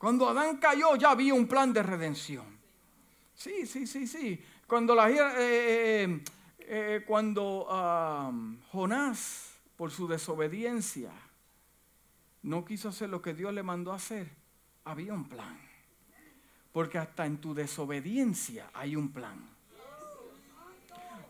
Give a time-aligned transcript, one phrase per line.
[0.00, 2.46] Cuando Adán cayó ya había un plan de redención.
[3.34, 4.42] Sí, sí, sí, sí.
[4.66, 6.20] Cuando, la, eh, eh,
[6.60, 7.66] eh, cuando
[8.72, 11.10] Jonás, por su desobediencia,
[12.44, 14.30] no quiso hacer lo que Dios le mandó a hacer,
[14.84, 15.60] había un plan.
[16.72, 19.49] Porque hasta en tu desobediencia hay un plan.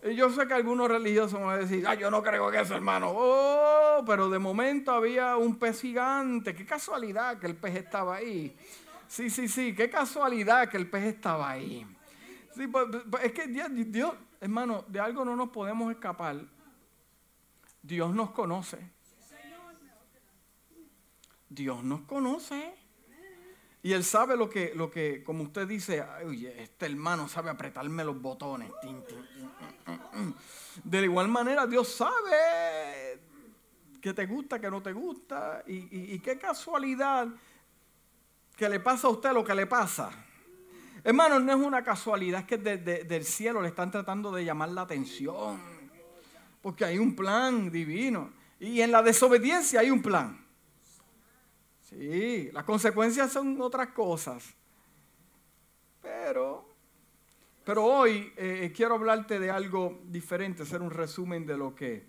[0.03, 3.13] Yo sé que algunos religiosos van a decir, ah, yo no creo que eso, hermano.
[3.15, 6.55] Oh, pero de momento había un pez gigante.
[6.55, 8.57] Qué casualidad que el pez estaba ahí.
[9.07, 11.87] Sí, sí, sí, qué casualidad que el pez estaba ahí.
[12.55, 16.37] Sí, pues, pues, es que Dios, hermano, de algo no nos podemos escapar.
[17.83, 18.79] Dios nos conoce.
[21.49, 22.80] Dios nos conoce.
[23.83, 28.05] Y Él sabe lo que, lo que como usted dice, oye, este hermano sabe apretarme
[28.05, 28.71] los botones.
[30.85, 33.21] De igual manera, Dios sabe
[34.01, 35.63] que te gusta, que no te gusta.
[35.67, 37.29] Y, qué casualidad
[38.57, 40.11] que le pasa a usted lo que le pasa.
[41.03, 44.83] Hermano, no es una casualidad, que desde del cielo le están tratando de llamar la
[44.83, 45.59] atención.
[46.61, 48.31] Porque hay un plan divino.
[48.59, 50.40] Y en la desobediencia hay un plan.
[51.91, 54.55] Sí, las consecuencias son otras cosas.
[56.01, 56.69] Pero,
[57.65, 62.07] pero hoy eh, quiero hablarte de algo diferente, hacer un resumen de lo que,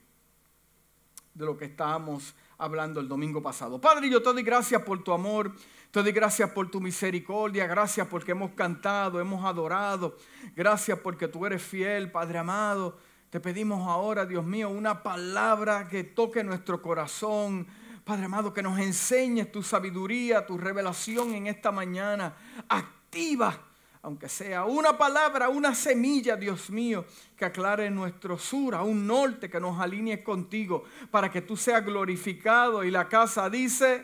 [1.33, 3.81] de lo que estábamos hablando el domingo pasado.
[3.81, 5.51] Padre, yo te doy gracias por tu amor,
[5.89, 10.15] te doy gracias por tu misericordia, gracias porque hemos cantado, hemos adorado,
[10.55, 12.99] gracias porque tú eres fiel, Padre amado.
[13.31, 17.65] Te pedimos ahora, Dios mío, una palabra que toque nuestro corazón,
[18.03, 22.35] Padre amado, que nos enseñes tu sabiduría, tu revelación en esta mañana.
[22.67, 23.67] Activa,
[24.01, 27.05] aunque sea una palabra, una semilla, Dios mío,
[27.37, 31.85] que aclare nuestro sur, a un norte, que nos alinee contigo, para que tú seas
[31.85, 32.83] glorificado.
[32.83, 34.03] Y la casa dice,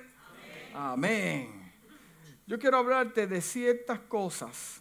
[0.76, 1.74] amén.
[2.46, 4.80] Yo quiero hablarte de ciertas cosas.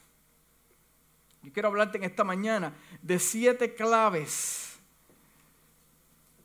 [1.42, 4.78] Yo quiero hablarte en esta mañana de siete claves.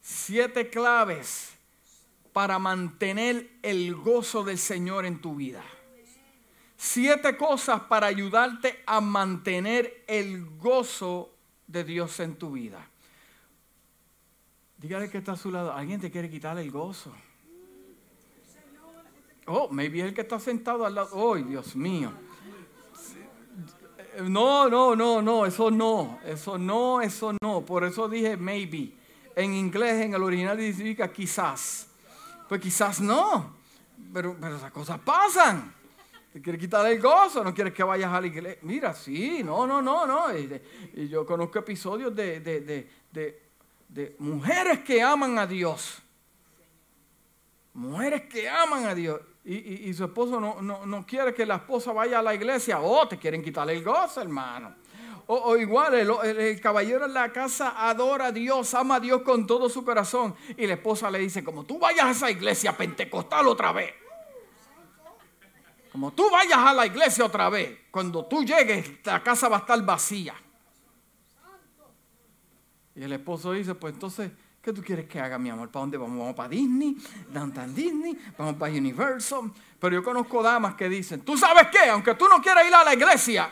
[0.02, 1.52] Siete claves
[2.34, 5.64] para mantener el gozo del Señor en tu vida.
[6.78, 11.32] Siete cosas para ayudarte a mantener el gozo
[11.68, 12.88] de Dios en tu vida.
[14.78, 15.72] Dígale que está a su lado.
[15.74, 17.14] Alguien te quiere quitar el gozo.
[19.46, 21.10] Oh, maybe el que está sentado al lado.
[21.14, 22.12] Oh, Dios mío.
[24.24, 27.64] No, no, no, no, eso no, eso no, eso no.
[27.64, 28.94] Por eso dije maybe.
[29.36, 31.91] En inglés, en el original significa quizás.
[32.52, 33.56] Pues quizás no,
[34.12, 35.74] pero, pero esas cosas pasan.
[36.34, 38.60] Te quiere quitar el gozo, no quieres que vayas a la iglesia.
[38.64, 40.38] Mira, sí, no, no, no, no.
[40.38, 46.02] Y, yo conozco episodios de, de, mujeres que aman a Dios.
[47.74, 49.22] Mujeres que aman a Dios.
[49.46, 52.82] Y, su esposo no, no, no, quiere que la esposa vaya a la iglesia.
[52.82, 54.76] Oh, te quieren quitar el gozo, hermano.
[55.34, 59.70] O, igual, el, caballero en la casa adora a Dios, ama a Dios con todo
[59.70, 60.36] su corazón.
[60.58, 63.94] Y la esposa le dice, como tú vayas a esa iglesia pentecostal otra vez.
[65.90, 69.60] Como tú vayas a la iglesia otra vez, cuando tú llegues, la casa va a
[69.62, 70.36] estar vacía.
[72.94, 74.32] Y el esposo dice, pues entonces,
[74.62, 75.70] ¿qué tú quieres que haga, mi amor?
[75.70, 76.20] ¿Para dónde vamos?
[76.20, 76.98] ¿Vamos para Disney?
[77.30, 78.20] ¿Downtown Disney?
[78.38, 79.50] ¿Vamos para Universal?
[79.80, 81.90] Pero yo conozco damas que dicen, ¿tú sabes qué?
[81.90, 83.50] Aunque tú no quieras ir a la iglesia,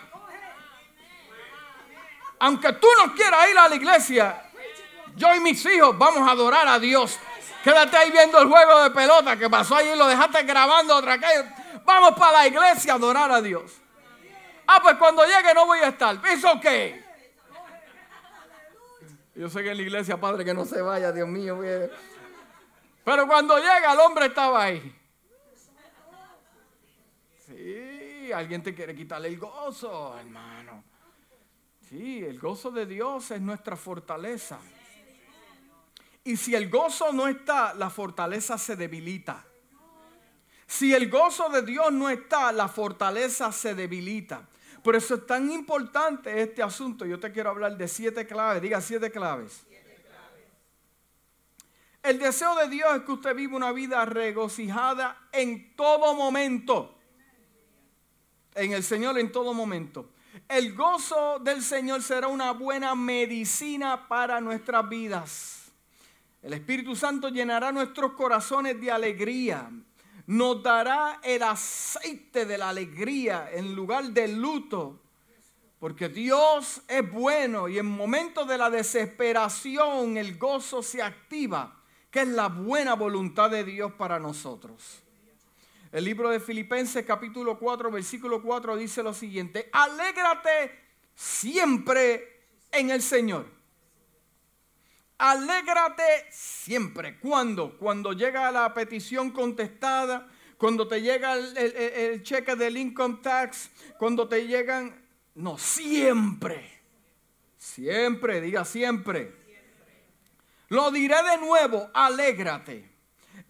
[2.40, 4.44] aunque tú no quieras ir a la iglesia,
[5.16, 7.20] yo y mis hijos vamos a adorar a Dios.
[7.64, 11.18] Quédate ahí viendo el juego de pelota que pasó allí y lo dejaste grabando otra
[11.18, 11.46] vez.
[11.84, 13.74] Vamos para la iglesia a adorar a Dios.
[14.66, 16.20] Ah, pues cuando llegue no voy a estar.
[16.26, 17.04] ¿Eso qué?
[19.36, 21.58] Yo sé que en la iglesia, padre, que no se vaya, Dios mío.
[23.04, 24.96] Pero cuando llega, el hombre estaba ahí.
[27.46, 30.84] Sí, alguien te quiere quitarle el gozo, hermano.
[31.90, 34.60] Sí, el gozo de Dios es nuestra fortaleza.
[36.24, 39.44] Y si el gozo no está, la fortaleza se debilita.
[40.68, 44.48] Si el gozo de Dios no está, la fortaleza se debilita.
[44.84, 47.08] Por eso es tan importante este asunto.
[47.08, 48.62] Yo te quiero hablar de siete claves.
[48.62, 49.66] Diga siete claves.
[52.04, 56.96] El deseo de Dios es que usted viva una vida regocijada en todo momento.
[58.54, 60.12] En el Señor en todo momento.
[60.50, 65.72] El gozo del Señor será una buena medicina para nuestras vidas.
[66.42, 69.70] El Espíritu Santo llenará nuestros corazones de alegría.
[70.26, 75.00] Nos dará el aceite de la alegría en lugar del luto.
[75.78, 81.80] Porque Dios es bueno y en momentos de la desesperación el gozo se activa,
[82.10, 85.04] que es la buena voluntad de Dios para nosotros.
[85.92, 90.72] El libro de Filipenses capítulo 4, versículo 4 dice lo siguiente, alégrate
[91.16, 93.48] siempre en el Señor.
[95.18, 97.20] Alégrate siempre.
[97.20, 97.78] ¿Cuándo?
[97.78, 100.28] Cuando llega la petición contestada,
[100.58, 105.04] cuando te llega el, cheque del income tax, cuando te llegan...
[105.36, 106.82] No, siempre.
[107.58, 109.36] Siempre, diga siempre.
[110.70, 112.89] Lo diré de nuevo, alégrate.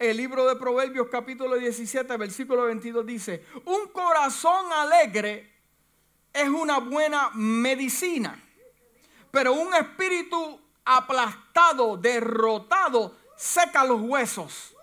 [0.00, 5.52] El libro de Proverbios capítulo 17, versículo 22 dice, un corazón alegre
[6.32, 8.42] es una buena medicina,
[9.30, 14.74] pero un espíritu aplastado, derrotado, seca los huesos.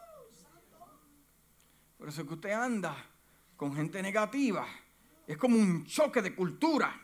[1.98, 2.96] Por eso es que usted anda
[3.56, 4.68] con gente negativa.
[5.26, 6.96] Es como un choque de cultura.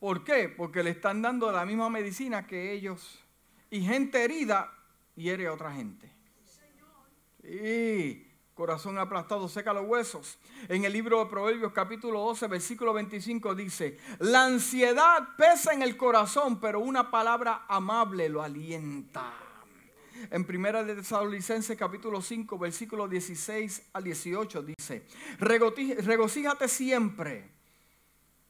[0.00, 0.48] ¿Por qué?
[0.48, 3.22] Porque le están dando la misma medicina que ellos.
[3.68, 4.72] Y gente herida
[5.14, 6.15] hiere a otra gente.
[7.46, 10.36] Sí, corazón aplastado seca los huesos.
[10.68, 15.96] En el libro de Proverbios capítulo 12, versículo 25 dice, la ansiedad pesa en el
[15.96, 19.32] corazón, pero una palabra amable lo alienta.
[20.30, 25.06] En primera de Tesalonicenses capítulo 5, versículo 16 al 18 dice,
[25.38, 27.48] regocíjate siempre,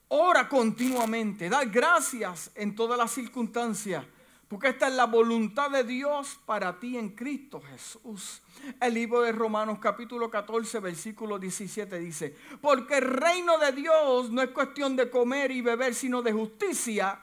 [0.08, 4.06] ora continuamente, da gracias en todas las circunstancias
[4.48, 8.42] porque esta es la voluntad de Dios para ti en Cristo Jesús.
[8.80, 14.42] El libro de Romanos capítulo 14 versículo 17 dice, porque el reino de Dios no
[14.42, 17.20] es cuestión de comer y beber, sino de justicia,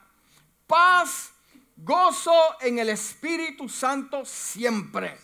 [0.67, 1.33] paz,
[1.77, 5.17] gozo en el Espíritu Santo siempre.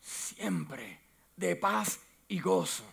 [0.00, 1.00] Siempre
[1.34, 1.98] de paz
[2.28, 2.84] y gozo.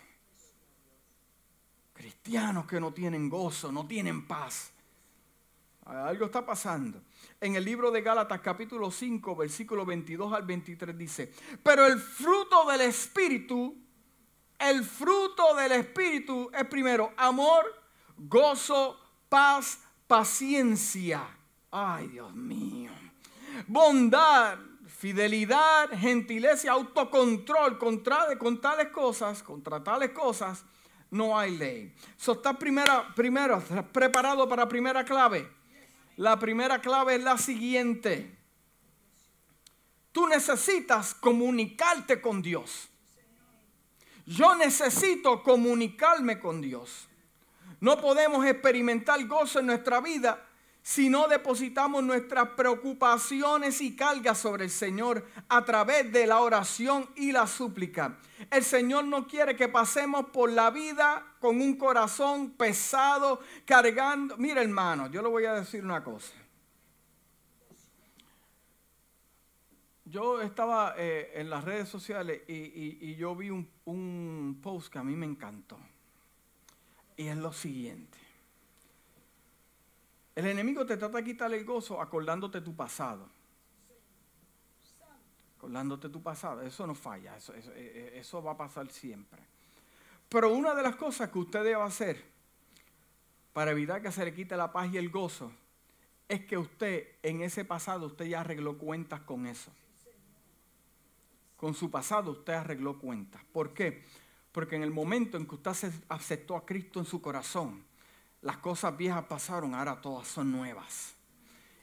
[1.94, 4.73] Cristianos que no tienen gozo, no tienen paz
[5.86, 7.02] algo está pasando.
[7.40, 12.66] En el libro de Gálatas capítulo 5, versículo 22 al 23 dice, pero el fruto
[12.70, 13.76] del Espíritu,
[14.60, 17.66] el fruto del Espíritu es primero amor,
[18.18, 18.98] gozo,
[19.28, 21.22] paz, paciencia.
[21.72, 22.92] Ay, Dios mío.
[23.68, 24.58] Bondad,
[24.88, 27.78] fidelidad, gentileza, autocontrol.
[27.78, 30.64] Contra, con tales cosas, contra tales cosas,
[31.12, 31.94] no hay ley.
[32.16, 35.63] So, está primera, primero preparado para primera clave
[36.18, 38.38] la primera clave es la siguiente.
[40.12, 42.90] Tú necesitas comunicarte con Dios.
[44.26, 47.08] Yo necesito comunicarme con Dios.
[47.80, 50.46] No podemos experimentar gozo en nuestra vida
[50.84, 57.10] si no depositamos nuestras preocupaciones y cargas sobre el Señor a través de la oración
[57.16, 58.20] y la súplica.
[58.52, 64.36] El Señor no quiere que pasemos por la vida con un corazón pesado, cargando.
[64.36, 66.34] Mira hermano, yo le voy a decir una cosa.
[70.04, 75.04] Yo estaba eh, en las redes sociales y, yo vi un, un post que a
[75.04, 75.80] mí me encantó.
[77.16, 78.23] Y es lo siguiente.
[80.36, 83.30] El enemigo te trata de quitar el gozo acordándote tu pasado.
[85.58, 86.62] Acordándote tu pasado.
[86.62, 87.38] Eso no falla.
[87.38, 89.42] Eso, eso, eh, eso, va a pasar siempre.
[90.30, 92.24] Pero una de las cosas que usted debe hacer
[93.54, 95.52] para evitar que se le quite la paz y el gozo
[96.28, 99.72] es que usted en ese pasado usted ya arregló cuentas con eso.
[101.56, 103.44] Con su pasado usted arregló cuentas.
[103.54, 104.04] ¿Por qué?
[104.52, 107.84] Porque en el momento en que usted aceptó a Cristo en su corazón,
[108.44, 111.16] las cosas viejas pasaron, ahora todas son nuevas.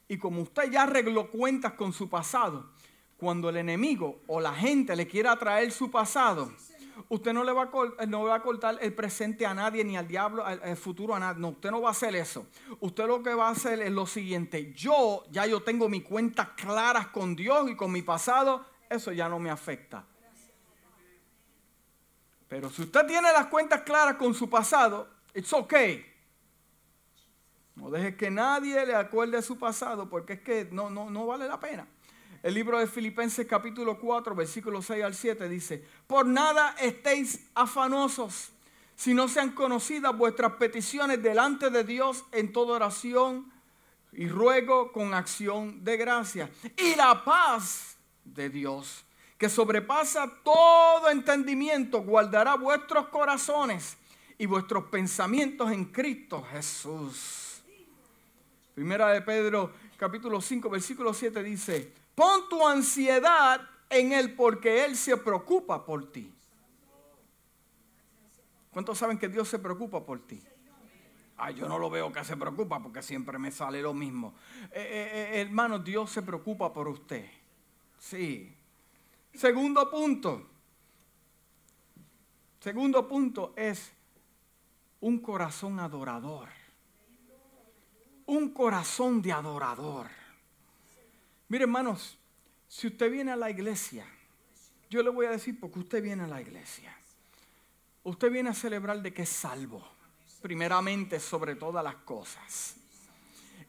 [0.09, 2.71] Y como usted ya arregló cuentas con su pasado,
[3.17, 6.53] cuando el enemigo o la gente le quiera traer su pasado,
[7.09, 10.07] usted no le va a, no va a cortar el presente a nadie, ni al
[10.07, 11.41] diablo, el futuro a nadie.
[11.41, 12.47] No, usted no va a hacer eso.
[12.81, 14.73] Usted lo que va a hacer es lo siguiente.
[14.75, 18.67] Yo ya yo tengo mis cuentas claras con Dios y con mi pasado.
[18.89, 20.05] Eso ya no me afecta.
[22.49, 26.10] Pero si usted tiene las cuentas claras con su pasado, it's okay.
[27.77, 31.49] No deje que nadie le acuerde su pasado porque es que no, no, no vale
[31.49, 31.87] la pena.
[32.43, 38.51] El libro de Filipenses capítulo 4, versículos 6 al 7 dice, por nada estéis afanosos,
[38.97, 43.53] si no sean conocidas vuestras peticiones delante de Dios en toda oración
[44.13, 46.51] y ruego con acción de gracia.
[46.79, 49.05] Y la paz de Dios,
[49.37, 53.99] que sobrepasa todo entendimiento, guardará vuestros corazones
[54.39, 57.50] y vuestros pensamientos en Cristo Jesús.
[58.81, 63.61] Primera de Pedro capítulo 5 versículo 7 dice, pon tu ansiedad
[63.91, 66.33] en Él porque Él se preocupa por ti.
[68.71, 70.43] ¿Cuántos saben que Dios se preocupa por ti?
[71.37, 74.33] Ay, yo no lo veo que se preocupa porque siempre me sale lo mismo.
[74.73, 77.27] Eh, eh, eh, hermano, Dios se preocupa por usted.
[77.99, 78.51] Sí.
[79.35, 80.47] Segundo punto.
[82.61, 83.93] Segundo punto es
[85.01, 86.60] un corazón adorador.
[88.31, 90.07] Un corazón de adorador.
[91.49, 92.17] Mire hermanos,
[92.69, 94.07] si usted viene a la iglesia,
[94.89, 96.97] yo le voy a decir porque usted viene a la iglesia.
[98.05, 99.83] Usted viene a celebrar de que es salvo,
[100.41, 102.77] primeramente sobre todas las cosas.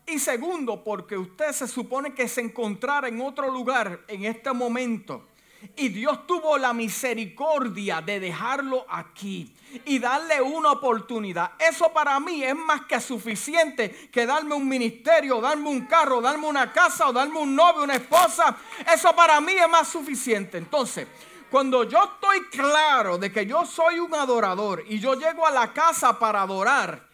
[0.06, 5.28] Y segundo, porque usted se supone que se encontrara en otro lugar en este momento
[5.76, 9.54] y Dios tuvo la misericordia de dejarlo aquí
[9.86, 11.52] y darle una oportunidad.
[11.60, 16.48] Eso para mí es más que suficiente que darme un ministerio, darme un carro, darme
[16.48, 18.58] una casa o darme un novio, una esposa.
[18.94, 20.58] Eso para mí es más suficiente.
[20.58, 21.08] Entonces,
[21.50, 25.74] cuando yo estoy claro de que yo soy un adorador y yo llego a la
[25.74, 27.11] casa para adorar,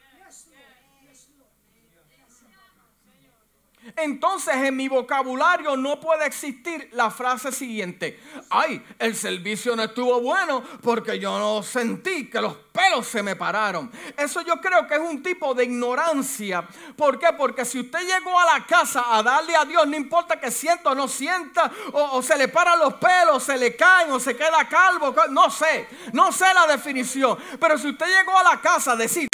[3.95, 8.19] entonces en mi vocabulario no puede existir la frase siguiente.
[8.49, 13.35] Ay, el servicio no estuvo bueno porque yo no sentí que los pelos se me
[13.35, 13.91] pararon.
[14.15, 16.67] Eso yo creo que es un tipo de ignorancia.
[16.95, 17.27] ¿Por qué?
[17.37, 20.91] Porque si usted llegó a la casa a darle a Dios, no importa que sienta
[20.91, 24.67] o no sienta, o, se le paran los pelos, se le caen o se queda
[24.69, 27.37] calvo, no sé, no sé la definición.
[27.59, 29.27] Pero si usted llegó a la casa a decir,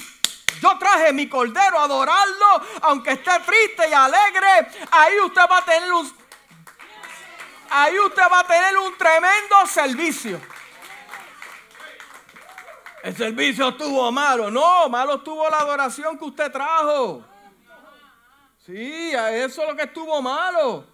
[0.63, 4.71] yo traje mi cordero a adorarlo, aunque esté triste y alegre.
[4.91, 6.17] Ahí usted va a tener un,
[7.69, 10.39] ahí usted va a tener un tremendo servicio.
[13.03, 14.49] El servicio estuvo malo.
[14.49, 17.25] No, malo estuvo la adoración que usted trajo.
[18.65, 20.87] Sí, eso es lo que estuvo malo.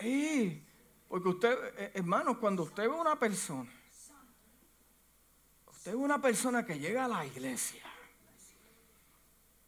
[0.00, 0.64] Sí,
[1.08, 3.75] porque usted, eh, hermano, cuando usted ve a una persona
[5.86, 7.82] Es una persona que llega a la iglesia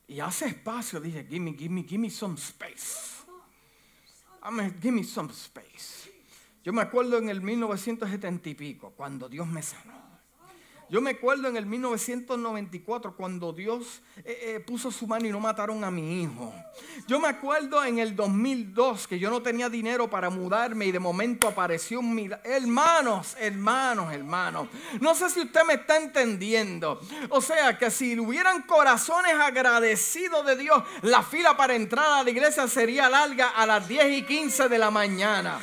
[0.08, 3.22] y hace espacio, dice, give me, give me, give me some space.
[4.80, 6.10] give me some space.
[6.64, 10.07] Yo me acuerdo en el 1970 y pico, cuando Dios me sanó.
[10.90, 15.38] Yo me acuerdo en el 1994 cuando Dios eh, eh, puso su mano y no
[15.38, 16.54] mataron a mi hijo.
[17.06, 20.98] Yo me acuerdo en el 2002 que yo no tenía dinero para mudarme y de
[20.98, 22.50] momento apareció un milagro.
[22.50, 24.68] Hermanos, hermanos, hermanos.
[25.00, 27.00] No sé si usted me está entendiendo.
[27.28, 32.30] O sea que si hubieran corazones agradecidos de Dios, la fila para entrar a la
[32.30, 35.60] iglesia sería larga a las 10 y 15 de la mañana.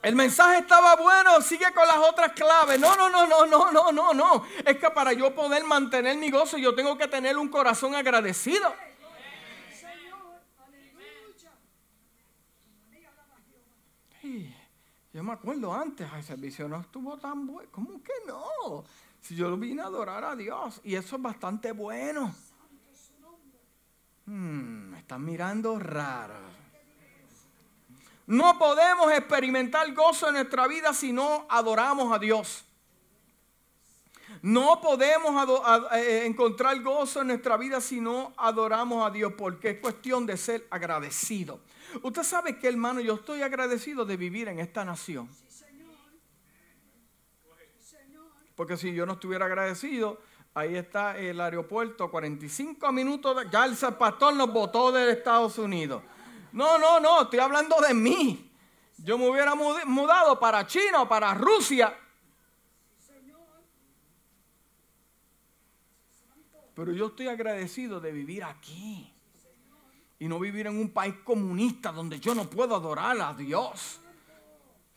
[0.00, 2.78] El mensaje estaba bueno, sigue con las otras claves.
[2.78, 4.44] No, no, no, no, no, no, no, no.
[4.64, 8.72] Es que para yo poder mantener mi gozo, yo tengo que tener un corazón agradecido.
[15.12, 17.68] yo me acuerdo antes, el servicio no estuvo tan bueno.
[17.72, 18.84] ¿Cómo que no?
[19.20, 22.34] Si yo vine a adorar a Dios y eso es bastante bueno.
[24.26, 26.57] Hmm, me están mirando raro.
[28.28, 32.62] No podemos experimentar gozo en nuestra vida si no adoramos a Dios.
[34.42, 35.48] No podemos
[35.94, 40.36] eh, encontrar gozo en nuestra vida si no adoramos a Dios, porque es cuestión de
[40.36, 41.60] ser agradecido.
[42.02, 45.26] Usted sabe que, hermano, yo estoy agradecido de vivir en esta nación.
[48.54, 50.20] Porque si yo no estuviera agradecido,
[50.52, 56.02] ahí está el aeropuerto, 45 minutos, ya el pastor nos votó de Estados Unidos.
[56.52, 58.50] No, no, no, estoy hablando de mí.
[58.98, 61.96] Yo me hubiera mudado para China o para Rusia.
[66.74, 69.12] Pero yo estoy agradecido de vivir aquí.
[70.20, 74.00] Y no vivir en un país comunista donde yo no puedo adorar a Dios.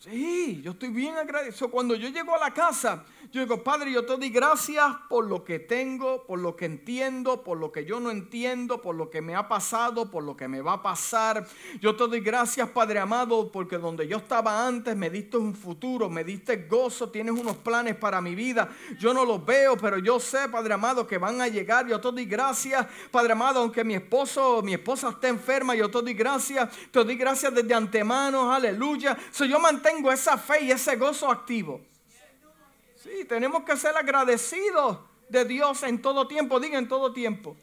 [0.04, 1.70] Sí, yo estoy bien agradecido.
[1.70, 5.44] Cuando yo llego a la casa, yo digo, Padre, yo te doy gracias por lo
[5.44, 9.22] que tengo, por lo que entiendo, por lo que yo no entiendo, por lo que
[9.22, 11.46] me ha pasado, por lo que me va a pasar.
[11.80, 16.10] Yo te doy gracias, Padre amado, porque donde yo estaba antes me diste un futuro,
[16.10, 18.70] me diste gozo, tienes unos planes para mi vida.
[18.98, 21.88] Yo no los veo, pero yo sé, Padre amado, que van a llegar.
[21.88, 26.02] Yo te doy gracias, Padre amado, aunque mi esposo, mi esposa esté enferma, yo te
[26.02, 26.76] doy gracias.
[26.90, 29.16] Te doy gracias desde antemano, aleluya.
[29.30, 31.82] So, yo mantengo esa fe y ese gozo activo.
[32.96, 36.60] Sí, tenemos que ser agradecidos de Dios en todo tiempo.
[36.60, 37.56] Diga en todo tiempo.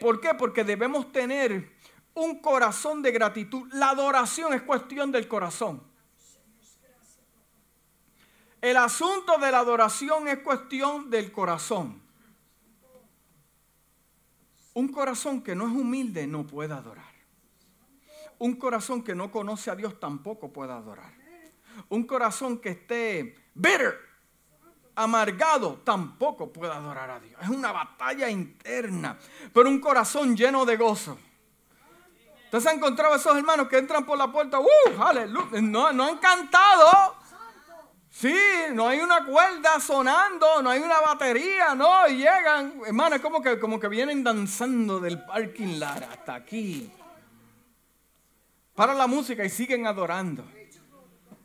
[0.00, 0.34] ¿Por qué?
[0.34, 1.70] Porque debemos tener
[2.14, 3.68] un corazón de gratitud.
[3.72, 5.82] La adoración es cuestión del corazón.
[8.60, 12.00] El asunto de la adoración es cuestión del corazón.
[14.74, 17.12] Un corazón que no es humilde no puede adorar.
[18.38, 21.21] Un corazón que no conoce a Dios tampoco puede adorar.
[21.92, 23.94] Un corazón que esté bitter
[24.94, 27.38] amargado tampoco puede adorar a Dios.
[27.42, 29.18] Es una batalla interna,
[29.52, 31.18] pero un corazón lleno de gozo.
[32.44, 35.02] Entonces han encontrado a esos hermanos que entran por la puerta, ¡uh!
[35.02, 35.60] ¡Aleluya!
[35.60, 37.16] No, no han cantado.
[38.08, 38.38] Sí,
[38.72, 43.60] no hay una cuerda sonando, no hay una batería, no, y llegan, hermano, como que,
[43.60, 46.90] como que vienen danzando del parking lot hasta aquí.
[48.74, 50.42] Para la música y siguen adorando.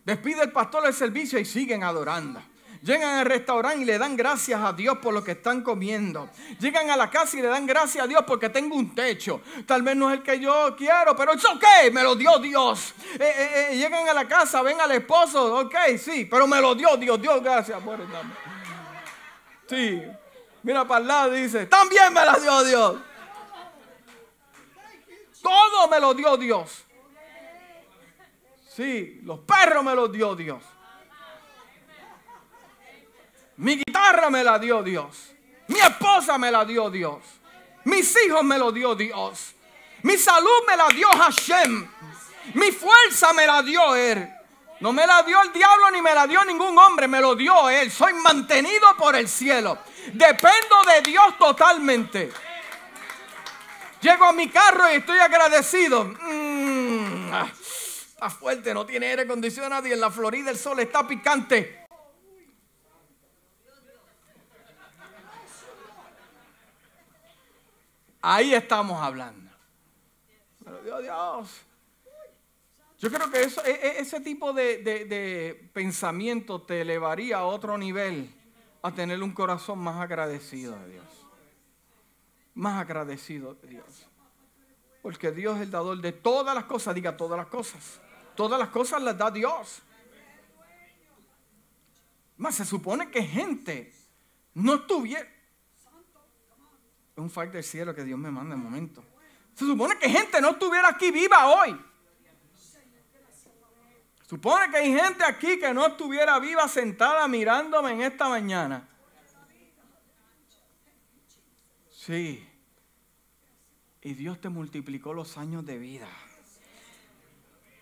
[0.08, 2.42] Despide el pastor del servicio y siguen adorando.
[2.82, 6.30] Llegan al restaurante y le dan gracias a Dios por lo que están comiendo.
[6.62, 9.42] Llegan a la casa y le dan gracias a Dios porque tengo un techo.
[9.66, 12.94] Tal vez no es el que yo quiero, pero es ok, me lo dio Dios.
[13.16, 16.74] Eh, eh, eh, llegan a la casa, ven al esposo, ok, sí, pero me lo
[16.74, 17.22] dio Dios.
[17.22, 18.00] Dios, gracias por
[19.68, 20.04] Sí,
[20.64, 22.96] mira para el lado dice, también me la dio Dios.
[25.42, 26.87] Todo me lo dio Dios.
[28.78, 30.62] Sí, los perros me los dio Dios.
[33.56, 35.32] Mi guitarra me la dio Dios.
[35.66, 37.24] Mi esposa me la dio Dios.
[37.86, 39.56] Mis hijos me lo dio Dios.
[40.04, 41.90] Mi salud me la dio Hashem.
[42.54, 44.32] Mi fuerza me la dio Él.
[44.80, 47.72] No me la dio el diablo ni me la dio ningún hombre, me lo dio
[47.72, 47.90] Él.
[47.90, 49.80] Soy mantenido por el cielo.
[50.14, 52.32] Dependo de Dios totalmente.
[54.02, 56.04] Llego a mi carro y estoy agradecido.
[56.04, 57.32] Mm,
[58.18, 61.86] está fuerte, no tiene aire acondicionado y en la Florida el sol está picante.
[68.20, 69.52] Ahí estamos hablando.
[70.84, 71.62] Dios, Dios.
[72.98, 78.34] Yo creo que eso, e, e, ese tipo de, pensamiento te elevaría a otro nivel,
[78.82, 81.06] a tener un corazón más agradecido de Dios.
[82.56, 84.08] Más agradecido de Dios.
[85.04, 88.02] Porque Dios es el dador de todas las cosas, diga todas las cosas.
[88.38, 89.82] Todas las cosas las da Dios.
[92.38, 93.92] Más se supone que gente
[94.54, 99.04] no estuviera, es un fact del cielo que Dios me manda en momento.
[99.56, 101.76] Se supone que gente no estuviera aquí viva hoy.
[104.30, 108.88] Supone que hay gente aquí que no estuviera viva sentada mirándome en esta mañana.
[111.90, 112.48] Sí.
[114.02, 116.08] Y Dios te multiplicó los años de vida.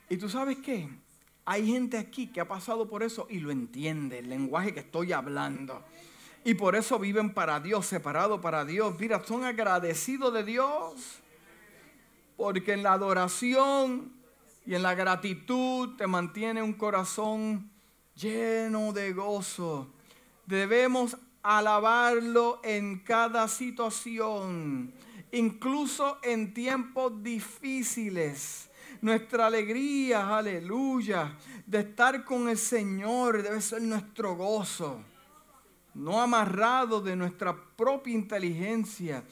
[0.10, 0.90] Y tú sabes qué?
[1.46, 5.14] Hay gente aquí que ha pasado por eso y lo entiende, el lenguaje que estoy
[5.14, 5.84] hablando.
[6.44, 8.96] Y por eso viven para Dios, separados para Dios.
[9.00, 11.20] Mira, son agradecidos de Dios.
[12.38, 14.12] Porque en la adoración
[14.66, 17.70] y en la gratitud te mantiene un corazón
[18.16, 19.88] lleno de gozo.
[20.46, 24.94] Debemos alabarlo en cada situación,
[25.32, 28.70] incluso en tiempos difíciles.
[29.02, 35.02] Nuestra alegría, aleluya, de estar con el Señor debe ser nuestro gozo
[35.96, 39.24] no amarrado de nuestra propia inteligencia.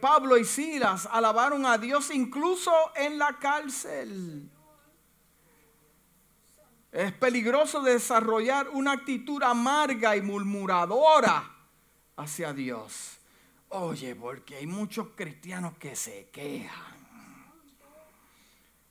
[0.00, 4.48] Pablo y Silas alabaron a Dios incluso en la cárcel.
[6.90, 11.52] Es peligroso desarrollar una actitud amarga y murmuradora
[12.16, 13.18] hacia Dios.
[13.70, 16.97] Oye, porque hay muchos cristianos que se quejan.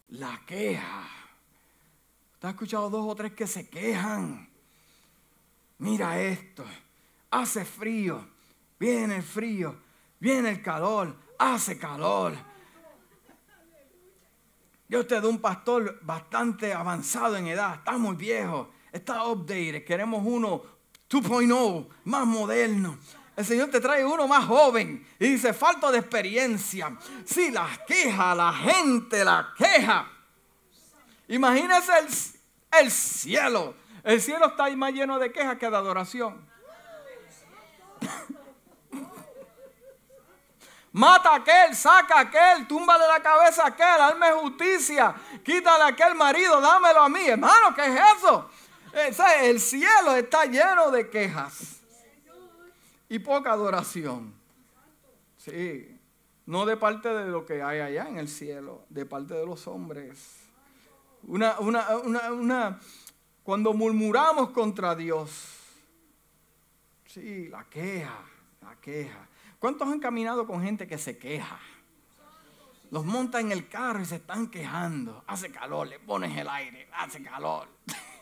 [0.09, 1.07] La queja.
[2.39, 4.47] ¿Te has escuchado dos o tres que se quejan?
[5.79, 6.65] mira esto,
[7.29, 8.27] hace frío,
[8.79, 9.75] viene el frío,
[10.19, 12.33] viene el calor, hace calor.
[14.89, 20.23] Yo te doy un pastor bastante avanzado en edad, está muy viejo, está updated, queremos
[20.25, 20.63] uno
[21.09, 22.97] 2.0, más moderno.
[23.37, 26.97] El Señor te trae uno más joven y dice, falta de experiencia.
[27.23, 30.11] Si la queja, la gente la queja.
[31.29, 32.07] Imagínese el,
[32.81, 33.75] el cielo
[34.07, 36.49] el cielo está más lleno de quejas que de adoración.
[40.93, 45.87] Mata a aquel, saca a aquel, túmbale la cabeza a aquel, hazme justicia, quítale a
[45.87, 47.27] aquel marido, dámelo a mí.
[47.27, 48.49] Hermano, ¿qué es eso?
[49.41, 51.76] El cielo está lleno de quejas
[53.09, 54.33] y poca adoración.
[55.37, 55.99] Sí,
[56.45, 59.67] no de parte de lo que hay allá en el cielo, de parte de los
[59.67, 60.43] hombres.
[61.23, 62.79] Una, una, una, una
[63.43, 65.29] cuando murmuramos contra Dios,
[67.05, 68.19] sí, la queja,
[68.61, 69.27] la queja.
[69.59, 71.59] ¿Cuántos han caminado con gente que se queja?
[72.91, 75.23] Los montan en el carro y se están quejando.
[75.27, 77.67] Hace calor, le pones el aire, hace calor.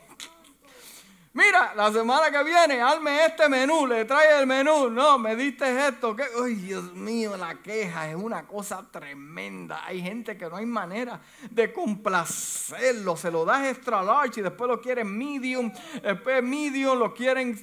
[1.35, 4.89] Mira, la semana que viene, hazme este menú, le trae el menú.
[4.89, 6.15] No, me diste esto.
[6.41, 9.85] Ay, Dios mío, la queja es una cosa tremenda.
[9.85, 11.19] Hay gente que no hay manera
[11.51, 13.17] de complacerlo.
[13.17, 15.73] Se lo das extra large y después lo quieren medium.
[16.01, 17.61] Después medium lo quieren.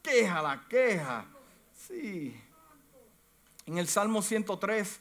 [0.00, 1.24] Queja, la queja.
[1.74, 2.40] Sí.
[3.66, 5.00] En el Salmo 103,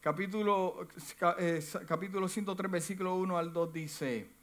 [0.00, 0.88] capítulo,
[1.38, 4.39] eh, capítulo 103, versículo 1 al 2 dice,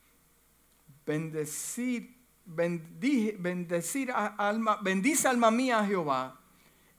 [1.08, 2.14] bendecir,
[2.46, 6.40] bendecir alma, bendice alma mía a Jehová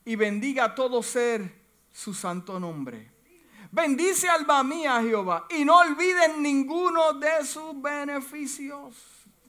[0.05, 1.55] y bendiga a todo ser
[1.93, 3.13] su santo nombre.
[3.71, 8.97] Bendice alma mía a Jehová y no olviden ninguno de sus beneficios.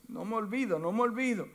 [0.09, 1.47] No me olvido, no me olvido.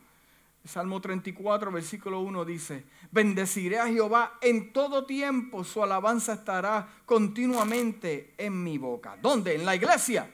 [0.64, 8.32] Salmo 34, versículo 1 dice, bendeciré a Jehová en todo tiempo, su alabanza estará continuamente
[8.38, 9.18] en mi boca.
[9.20, 9.56] ¿Dónde?
[9.56, 10.30] En la iglesia.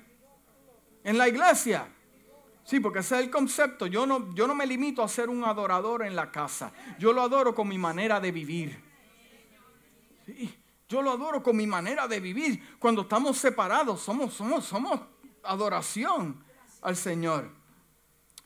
[1.03, 1.89] En la iglesia.
[2.71, 3.89] Sí, porque ese es el concepto.
[3.89, 6.71] Yo no, yo no me limito a ser un adorador en la casa.
[7.01, 8.81] Yo lo adoro con mi manera de vivir.
[10.89, 12.77] yo lo adoro con mi manera de vivir.
[12.79, 15.01] Cuando estamos separados, somos, somos, somos
[15.43, 16.45] adoración
[16.83, 17.51] al Señor.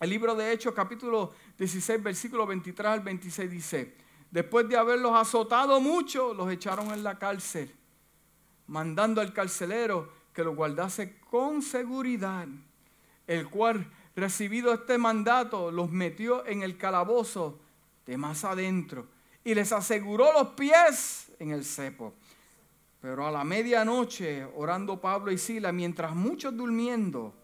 [0.00, 3.94] El libro de Hechos, capítulo 16, versículo 23 al 26 dice,
[4.30, 7.74] después de haberlos azotado mucho, los echaron en la cárcel,
[8.68, 12.48] mandando al carcelero que los guardase con seguridad,
[13.26, 17.58] el cual, recibido este mandato, los metió en el calabozo
[18.06, 19.06] de más adentro
[19.44, 22.14] y les aseguró los pies en el cepo.
[23.00, 27.34] Pero a la medianoche, orando Pablo y Sila, mientras muchos durmiendo,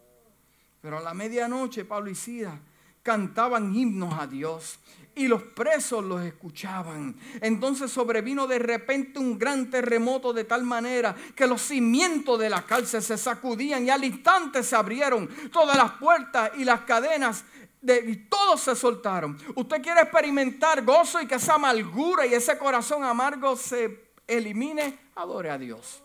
[0.80, 2.58] pero a la medianoche Pablo y Sila
[3.02, 4.78] cantaban himnos a Dios
[5.14, 7.16] y los presos los escuchaban.
[7.40, 12.62] Entonces sobrevino de repente un gran terremoto de tal manera que los cimientos de la
[12.62, 17.44] cárcel se sacudían y al instante se abrieron todas las puertas y las cadenas
[17.80, 19.38] de, y todos se soltaron.
[19.54, 25.50] Usted quiere experimentar gozo y que esa amargura y ese corazón amargo se elimine, adore
[25.50, 26.02] a Dios.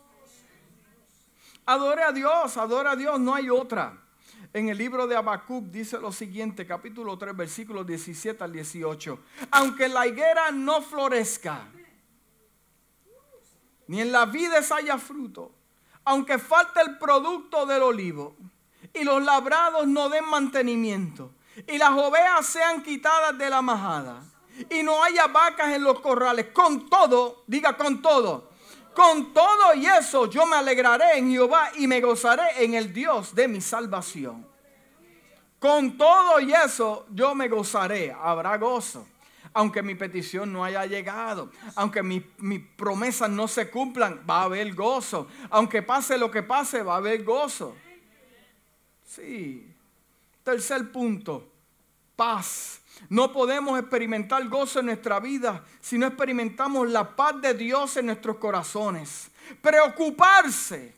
[1.67, 4.04] Adore a Dios, adore a Dios, no hay otra
[4.55, 9.19] en el libro de Habacuc dice lo siguiente, capítulo 3, versículos 17 al 18.
[9.51, 11.67] Aunque la higuera no florezca,
[13.87, 15.51] ni en la vides haya fruto,
[16.05, 18.37] aunque falte el producto del olivo,
[18.93, 21.33] y los labrados no den mantenimiento,
[21.67, 24.23] y las ovejas sean quitadas de la majada,
[24.69, 28.51] y no haya vacas en los corrales, con todo, diga con todo,
[28.95, 33.35] con todo y eso yo me alegraré en Jehová y me gozaré en el Dios
[33.35, 34.47] de mi salvación.
[35.59, 39.07] Con todo y eso yo me gozaré, habrá gozo.
[39.53, 42.23] Aunque mi petición no haya llegado, aunque mis
[42.75, 45.27] promesas no se cumplan, va a haber gozo.
[45.49, 47.75] Aunque pase lo que pase, va a haber gozo.
[49.05, 49.73] Sí.
[50.43, 51.49] Tercer punto,
[52.15, 52.81] paz.
[53.09, 58.07] No podemos experimentar gozo en nuestra vida si no experimentamos la paz de Dios en
[58.07, 59.29] nuestros corazones.
[59.61, 60.93] Preocuparse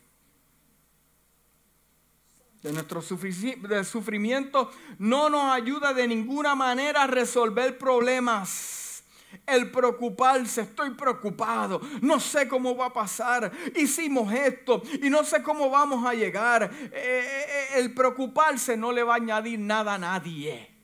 [2.62, 9.04] de nuestro sufrimiento no nos ayuda de ninguna manera a resolver problemas.
[9.46, 15.44] El preocuparse, estoy preocupado, no sé cómo va a pasar, hicimos esto y no sé
[15.44, 16.64] cómo vamos a llegar.
[16.64, 20.77] Eh, eh, eh, el preocuparse no le va a añadir nada a nadie.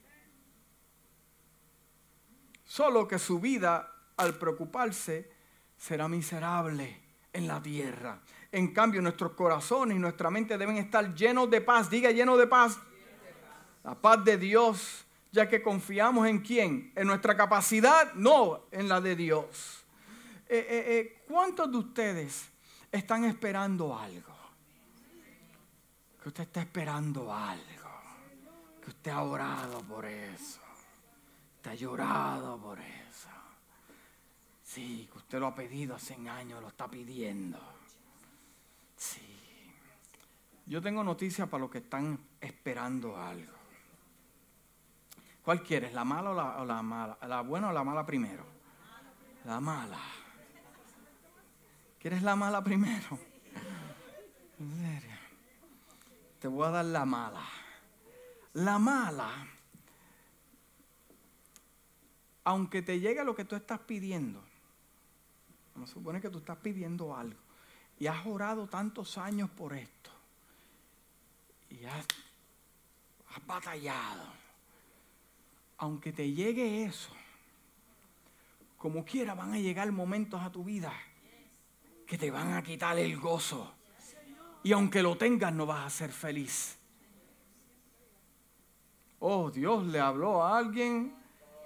[2.74, 5.30] Solo que su vida al preocuparse
[5.78, 8.20] será miserable en la tierra.
[8.52, 11.88] En cambio, nuestros corazones y nuestra mente deben estar llenos de paz.
[11.88, 12.80] Diga lleno de paz.
[13.84, 16.92] La paz de Dios, ya que confiamos en quién?
[16.96, 19.86] En nuestra capacidad, no en la de Dios.
[20.50, 22.50] Eh, eh, eh, ¿Cuántos de ustedes
[22.92, 24.36] están esperando algo?
[26.24, 27.92] Que usted está esperando algo.
[28.84, 30.63] Que usted ha orado por eso.
[31.64, 33.30] Te ha llorado por eso.
[34.62, 37.58] Sí, que usted lo ha pedido hace años, lo está pidiendo.
[38.98, 39.22] Sí.
[40.66, 43.54] Yo tengo noticias para los que están esperando algo.
[45.42, 45.94] ¿Cuál quieres?
[45.94, 47.18] ¿La mala o la, mala?
[47.28, 48.46] ¿La buena o la mala primero?
[49.46, 50.00] La mala.
[51.98, 53.18] ¿Quieres la mala primero?
[54.60, 55.18] En serio.
[56.40, 57.44] Te voy a dar la mala.
[58.54, 59.53] La mala
[62.44, 64.44] aunque te llegue lo que tú estás pidiendo,
[65.74, 67.40] vamos a suponer que tú estás pidiendo algo
[68.00, 70.12] y has orado tantos años por esto
[71.70, 72.06] y has,
[73.30, 74.26] has batallado,
[75.78, 77.12] aunque te llegue eso,
[78.78, 80.94] como quiera van a llegar momentos a tu vida
[82.06, 83.74] que te van a quitar el gozo.
[84.62, 86.78] Y aunque lo tengas, no vas a ser feliz.
[89.20, 91.16] Oh, Dios le habló a alguien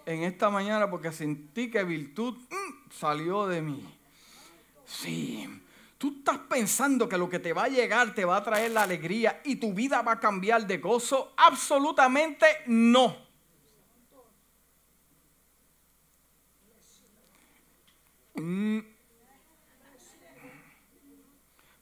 [0.07, 3.83] en esta mañana porque sentí que virtud mm, salió de mí.
[4.85, 5.45] Sí,
[5.97, 8.83] tú estás pensando que lo que te va a llegar te va a traer la
[8.83, 11.33] alegría y tu vida va a cambiar de gozo.
[11.35, 13.17] Absolutamente no.
[18.35, 18.79] Mm.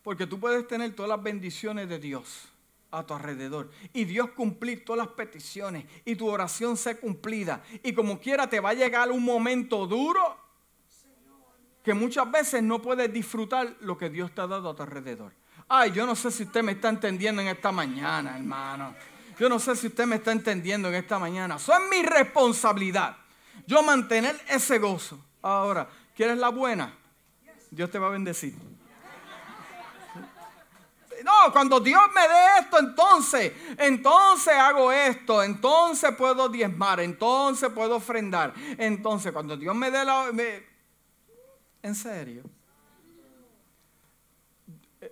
[0.01, 2.54] Porque tú puedes tener todas las bendiciones de Dios
[2.99, 7.63] a tu alrededor y Dios cumplir todas las peticiones y tu oración sea cumplida.
[7.83, 10.37] Y como quiera te va a llegar un momento duro
[11.83, 15.33] que muchas veces no puedes disfrutar lo que Dios te ha dado a tu alrededor.
[15.67, 18.95] Ay, yo no sé si usted me está entendiendo en esta mañana, hermano.
[19.39, 21.55] Yo no sé si usted me está entendiendo en esta mañana.
[21.55, 23.17] Eso es mi responsabilidad.
[23.67, 25.19] Yo mantener ese gozo.
[25.41, 26.93] Ahora, ¿quieres la buena?
[27.69, 28.55] Dios te va a bendecir.
[31.25, 37.95] No, cuando Dios me dé esto, entonces, entonces hago esto, entonces puedo diezmar, entonces puedo
[37.95, 38.53] ofrendar.
[38.77, 40.31] Entonces, cuando Dios me dé la...
[41.81, 42.43] ¿En serio?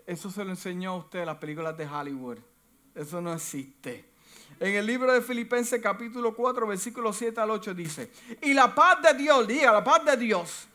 [0.05, 2.37] Eso se lo enseñó a usted en las películas de Hollywood.
[2.93, 4.11] Eso no existe.
[4.59, 8.11] En el libro de Filipenses capítulo 4, versículo 7 al 8 dice,
[8.43, 10.67] y la paz de Dios, diga, la paz de Dios,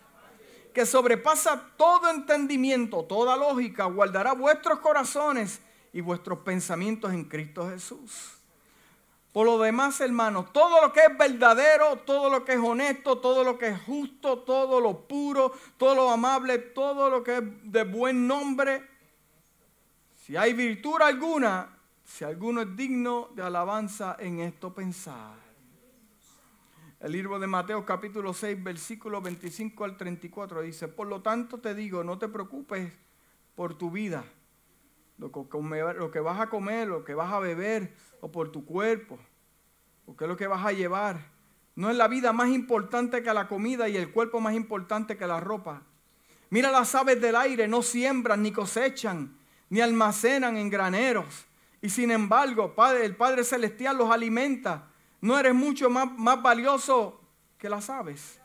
[0.72, 5.60] que sobrepasa todo entendimiento, toda lógica, guardará vuestros corazones
[5.92, 8.38] y vuestros pensamientos en Cristo Jesús.
[9.32, 13.44] Por lo demás, hermanos, todo lo que es verdadero, todo lo que es honesto, todo
[13.44, 17.84] lo que es justo, todo lo puro, todo lo amable, todo lo que es de
[17.84, 18.84] buen nombre,
[20.28, 25.37] si hay virtud alguna, si alguno es digno de alabanza en esto pensar.
[27.00, 31.74] El libro de Mateo capítulo 6, versículo 25 al 34 dice, por lo tanto te
[31.74, 32.92] digo, no te preocupes
[33.54, 34.24] por tu vida,
[35.18, 39.18] lo que, vas a comer, lo que vas a beber, o por tu cuerpo,
[40.06, 41.30] o qué es lo que vas a llevar.
[41.76, 45.26] No es la vida más importante que la comida y el cuerpo más importante que
[45.26, 45.82] la ropa.
[46.50, 49.38] Mira las aves del aire, no siembran, ni cosechan,
[49.70, 51.46] ni almacenan en graneros
[51.80, 54.90] y sin embargo, el Padre Celestial los alimenta.
[55.20, 57.20] No eres mucho más, más valioso
[57.58, 58.38] que las aves.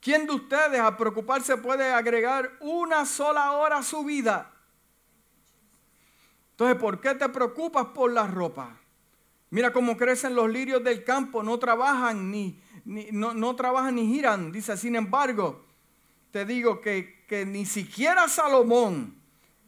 [0.00, 4.52] ¿Quién de ustedes a preocuparse puede agregar una sola hora a su vida?
[6.50, 8.78] Entonces, ¿por qué te preocupas por la ropa?
[9.50, 14.52] Mira cómo crecen los lirios del campo, no trabajan ni, no, no, trabajan ni giran.
[14.52, 15.64] Dice, sin embargo,
[16.30, 19.16] te digo que, que ni siquiera Salomón,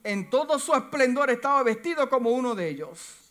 [0.04, 3.25] en todo su esplendor estaba vestido como uno de ellos.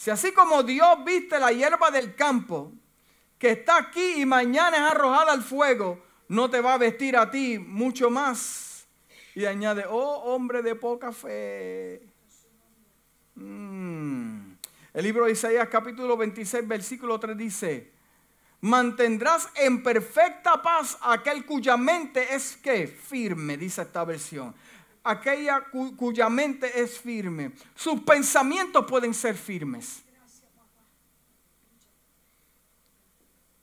[0.00, 2.72] Si así como Dios viste la hierba del campo,
[3.38, 7.30] que está aquí y mañana es arrojada al fuego, no te va a vestir a
[7.30, 8.86] ti mucho más.
[9.34, 12.00] Y añade, oh hombre de poca fe.
[13.34, 14.52] Mm.
[14.94, 17.92] El libro de Isaías capítulo 26, versículo 3 dice,
[18.62, 24.54] mantendrás en perfecta paz aquel cuya mente es que firme, dice esta versión
[25.02, 25.64] aquella
[25.96, 27.52] cuya mente es firme.
[27.74, 30.02] Sus pensamientos pueden ser firmes.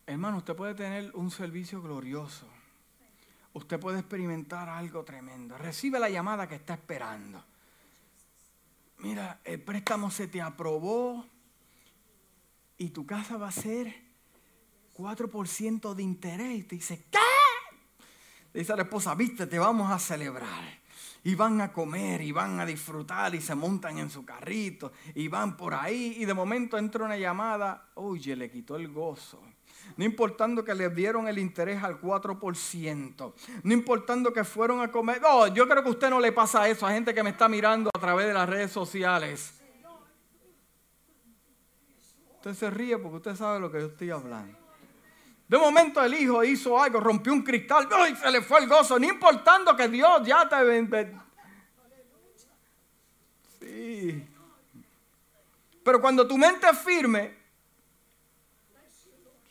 [0.06, 2.48] Hermano, usted puede tener un servicio glorioso.
[3.54, 5.58] Usted puede experimentar algo tremendo.
[5.58, 7.44] Recibe la llamada que está esperando.
[9.00, 11.26] Mira, el préstamo se te aprobó
[12.78, 13.94] y tu casa va a ser
[14.96, 16.60] 4% de interés.
[16.60, 17.20] Y te dice, ¿qué?
[18.54, 20.77] Le dice a la esposa, viste, te vamos a celebrar
[21.28, 25.28] y van a comer y van a disfrutar y se montan en su carrito y
[25.28, 29.42] van por ahí y de momento entra una llamada, oye, le quitó el gozo.
[29.98, 35.22] No importando que le dieron el interés al 4%, no importando que fueron a comer.
[35.22, 37.50] No, yo creo que a usted no le pasa eso a gente que me está
[37.50, 39.62] mirando a través de las redes sociales.
[42.36, 44.67] Usted se ríe porque usted sabe lo que yo estoy hablando.
[45.48, 48.16] De momento el hijo hizo algo, rompió un cristal, ¡ay!
[48.16, 51.14] se le fue el gozo, no importando que Dios ya te...
[53.60, 54.28] Sí.
[55.84, 57.34] Pero cuando tu mente es firme,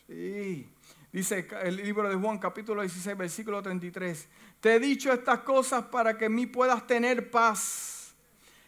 [0.06, 0.70] sí,
[1.10, 4.28] dice el libro de Juan capítulo 16, versículo 33,
[4.60, 8.14] te he dicho estas cosas para que en mí puedas tener paz.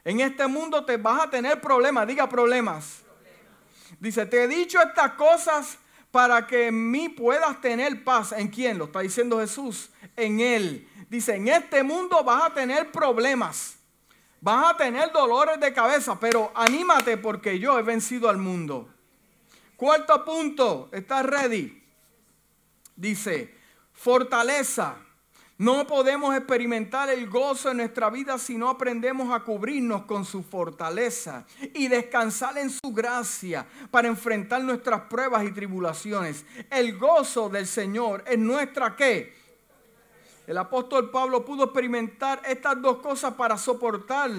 [0.03, 3.03] En este mundo te vas a tener problemas, diga problemas.
[4.01, 5.79] Dice, te he dicho estas cosas
[6.19, 8.33] para que en mí puedas tener paz.
[8.33, 8.77] ¿En quién?
[8.77, 9.91] Lo está diciendo Jesús.
[10.17, 10.89] En Él.
[11.09, 13.79] Dice, en este mundo vas a tener problemas.
[14.41, 18.93] Vas a tener dolores de cabeza, pero anímate porque yo he vencido al mundo.
[19.77, 21.85] Cuarto punto, ¿estás ready?
[22.97, 23.57] Dice,
[23.93, 24.97] fortaleza.
[25.59, 30.45] No podemos experimentar el gozo en nuestra vida si no aprendemos a cubrirnos con su
[30.45, 31.45] fortaleza
[31.75, 36.47] y descansar en su gracia para enfrentar nuestras pruebas y tribulaciones.
[36.71, 39.35] El gozo del Señor es nuestra qué?
[40.47, 44.31] El apóstol Pablo pudo experimentar estas dos cosas para soportar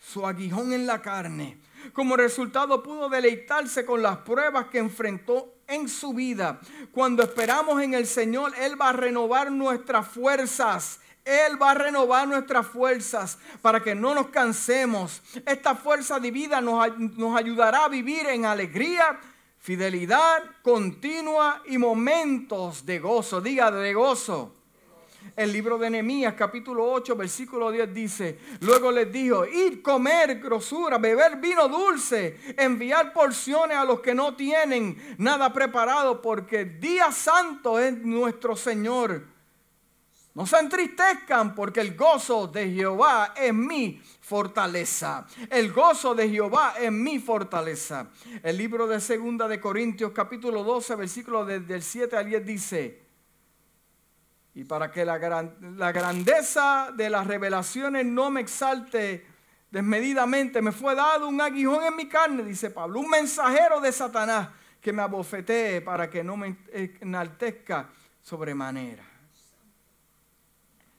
[0.00, 1.60] su aguijón en la carne.
[1.92, 6.58] Como resultado pudo deleitarse con las pruebas que enfrentó en su vida.
[6.92, 12.26] Cuando esperamos en el Señor, Él va a renovar nuestras fuerzas Él va a renovar
[12.26, 15.22] nuestras fuerzas para que no nos cansemos.
[15.44, 19.20] Esta fuerza divina nos, nos ayudará a vivir en alegría,
[19.58, 23.42] fidelidad continua y momentos de gozo.
[23.42, 24.57] Diga de gozo.
[25.36, 30.98] El libro de Nehemías, capítulo 8, versículo 10 dice: Luego les dijo: Ir, comer grosura,
[30.98, 37.78] beber vino dulce, enviar porciones a los que no tienen nada preparado, porque día santo
[37.78, 39.24] es nuestro Señor.
[40.34, 45.26] No se entristezcan, porque el gozo de Jehová es mi fortaleza.
[45.50, 48.08] El gozo de Jehová es mi fortaleza.
[48.42, 53.07] El libro de Segunda de Corintios, capítulo 12, versículo del 7 al 10 dice:
[54.58, 59.24] y para que la, grandeza de las revelaciones no me exalte
[59.70, 64.48] desmedidamente, me fue dado un aguijón en mi carne, dice Pablo, un mensajero de Satanás
[64.80, 67.88] que me abofetee para que no me enaltezca
[68.20, 69.04] sobremanera.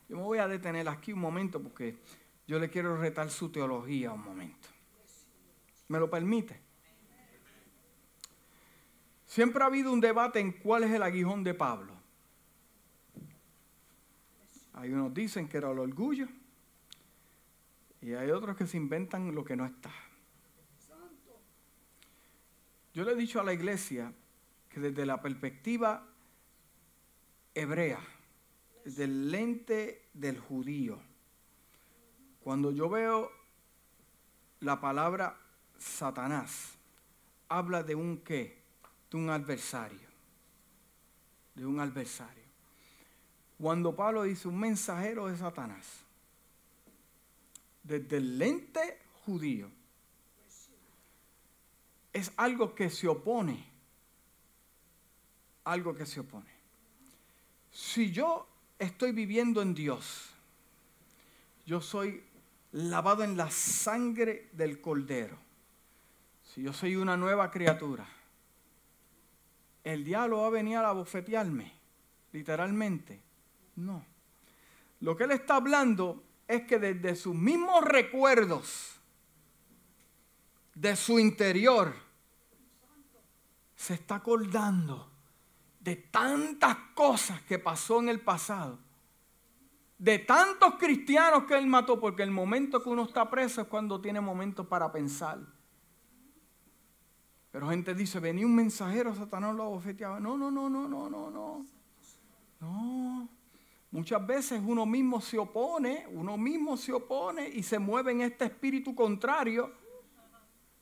[0.08, 1.98] Yo me voy a detener aquí un momento porque
[2.48, 4.70] yo le quiero retar su teología un momento.
[5.90, 6.62] ¿Me lo permite?
[9.26, 11.99] Siempre ha habido un debate en cuál es el aguijón de Pablo.
[14.80, 16.26] Hay unos dicen que era el orgullo
[18.02, 19.92] y hay otros que se inventan lo que no está.
[22.94, 24.14] Yo le he dicho a la iglesia
[24.70, 26.08] que desde la perspectiva
[27.54, 28.00] hebrea,
[28.86, 30.98] desde el lente del judío,
[32.40, 33.30] cuando yo veo
[34.62, 35.38] la palabra
[35.78, 36.78] Satanás,
[37.50, 38.62] habla de un qué,
[39.12, 40.08] de un adversario,
[41.54, 42.39] de un adversario.
[43.60, 45.86] Cuando Pablo dice un mensajero de Satanás,
[47.84, 49.70] desde el lente judío,
[52.14, 53.66] es algo que se opone,
[55.66, 56.50] algo que se opone.
[57.70, 58.48] Si yo
[58.80, 60.30] estoy viviendo en Dios,
[61.66, 62.24] yo soy
[62.72, 65.38] lavado en la sangre del cordero,
[66.44, 68.08] si yo soy una nueva criatura,
[69.84, 71.74] el diablo va a venir a bofetearme,
[72.32, 73.29] literalmente
[73.80, 74.06] no.
[75.00, 79.00] Lo que él está hablando es que desde sus mismos recuerdos,
[80.76, 81.94] de su interior,
[83.76, 85.10] se está acordando
[85.80, 88.80] de tantas cosas que pasó en el pasado,
[89.98, 94.00] de tantos cristianos que él mató, porque el momento que uno está preso es cuando
[94.00, 95.40] tiene momentos para pensar.
[97.52, 100.20] Pero gente dice, venía un mensajero, Satanás lo abofeteaba.
[100.20, 101.66] No, no, no, no, no, no, no.
[102.60, 103.30] No.
[103.92, 108.46] Muchas veces uno mismo se opone, uno mismo se opone y se mueve en este
[108.46, 109.72] espíritu contrario,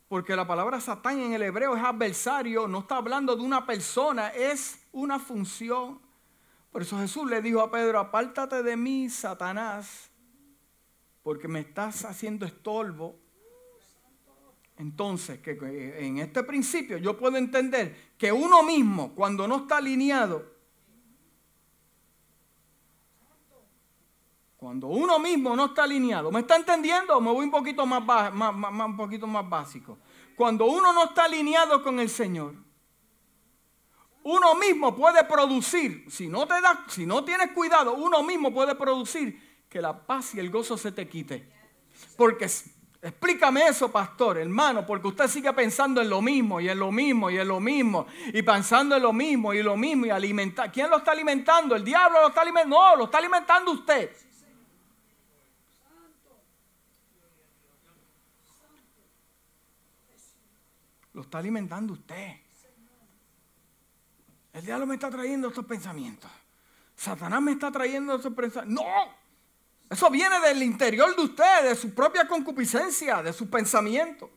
[0.10, 4.30] porque la palabra Satán en el hebreo es adversario, no está hablando de una persona,
[4.30, 6.02] es una función.
[6.70, 10.12] Por eso Jesús le dijo a Pedro, apártate de mí, Satanás,
[11.24, 13.18] porque me estás haciendo estorbo.
[14.78, 15.52] Entonces, que
[16.06, 20.57] en este principio yo puedo entender que uno mismo, cuando no está alineado,
[24.58, 27.22] Cuando uno mismo no está alineado, ¿me está entendiendo?
[27.22, 30.00] Me voy un poquito más, un poquito más básico.
[30.36, 32.56] Cuando uno no está alineado con el Señor,
[34.24, 38.74] uno mismo puede producir, si no te da, si no tienes cuidado, uno mismo puede
[38.74, 41.48] producir que la paz y el gozo se te quite.
[42.18, 42.50] Porque
[43.00, 47.30] explícame eso, pastor, hermano, porque usted sigue pensando en lo mismo y en lo mismo
[47.30, 50.72] y en lo mismo y pensando en lo mismo y lo mismo y alimentar.
[50.72, 51.76] ¿Quién lo está alimentando?
[51.76, 52.76] El diablo lo está alimentando.
[52.76, 54.27] No, lo está alimentando usted.
[61.18, 62.36] Lo está alimentando usted.
[64.54, 66.30] El diablo me está trayendo estos pensamientos.
[66.96, 68.86] Satanás me está trayendo estos pensamientos.
[68.86, 69.16] No,
[69.90, 74.30] eso viene del interior de usted, de su propia concupiscencia, de su pensamiento.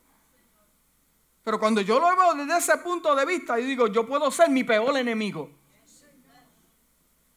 [1.43, 4.49] Pero cuando yo lo veo desde ese punto de vista, yo digo, yo puedo ser
[4.49, 5.51] mi peor enemigo.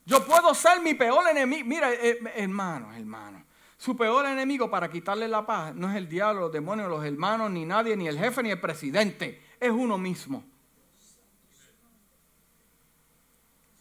[0.06, 1.66] Yo puedo ser mi peor enemigo.
[1.66, 3.43] Mira, eh, hermano, hermano.
[3.84, 7.50] Su peor enemigo para quitarle la paz no es el diablo, los demonios, los hermanos,
[7.50, 9.42] ni nadie, ni el jefe, ni el presidente.
[9.60, 10.42] Es uno mismo.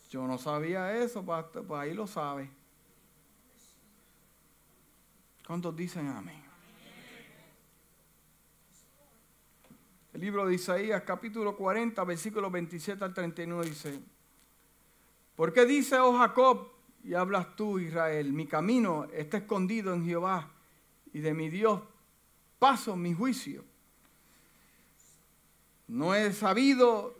[0.09, 2.49] Yo no sabía eso, pues ahí lo sabe.
[5.47, 6.43] ¿Cuántos dicen amén?
[10.11, 14.01] El libro de Isaías, capítulo 40, versículo 27 al 39 dice,
[15.37, 16.72] ¿por qué dice, oh Jacob,
[17.03, 20.49] y hablas tú, Israel, mi camino está escondido en Jehová
[21.11, 21.81] y de mi Dios
[22.59, 23.65] paso mi juicio.
[25.87, 27.17] No he sabido,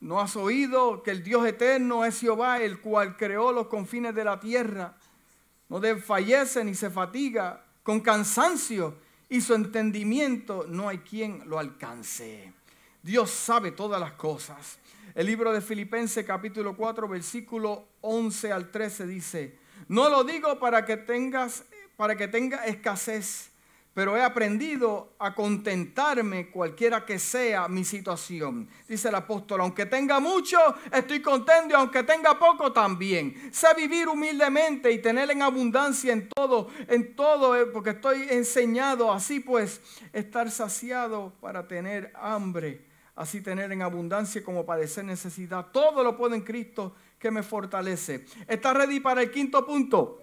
[0.00, 4.24] no has oído que el Dios eterno es Jehová, el cual creó los confines de
[4.24, 4.96] la tierra.
[5.68, 8.96] no desfallece ni se fatiga con cansancio
[9.28, 12.54] y su entendimiento no hay quien lo alcance.
[13.02, 14.78] Dios sabe todas las cosas.
[15.14, 20.84] El libro de Filipenses capítulo 4 versículo 11 al 13 dice, no lo digo para
[20.84, 21.64] que tengas
[21.98, 23.50] para que tenga escasez,
[23.92, 28.68] pero he aprendido a contentarme cualquiera que sea mi situación.
[28.86, 30.58] Dice el apóstol, aunque tenga mucho,
[30.92, 33.50] estoy contento y aunque tenga poco también.
[33.52, 39.12] Sé vivir humildemente y tener en abundancia en todo, en todo, eh, porque estoy enseñado
[39.12, 39.80] así pues,
[40.12, 42.86] estar saciado para tener hambre,
[43.16, 45.66] así tener en abundancia como padecer necesidad.
[45.72, 48.24] Todo lo puedo en Cristo que me fortalece.
[48.46, 50.22] ¿Está ready para el quinto punto?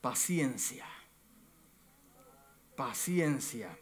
[0.00, 0.86] Paciencia
[2.76, 3.76] paciencia.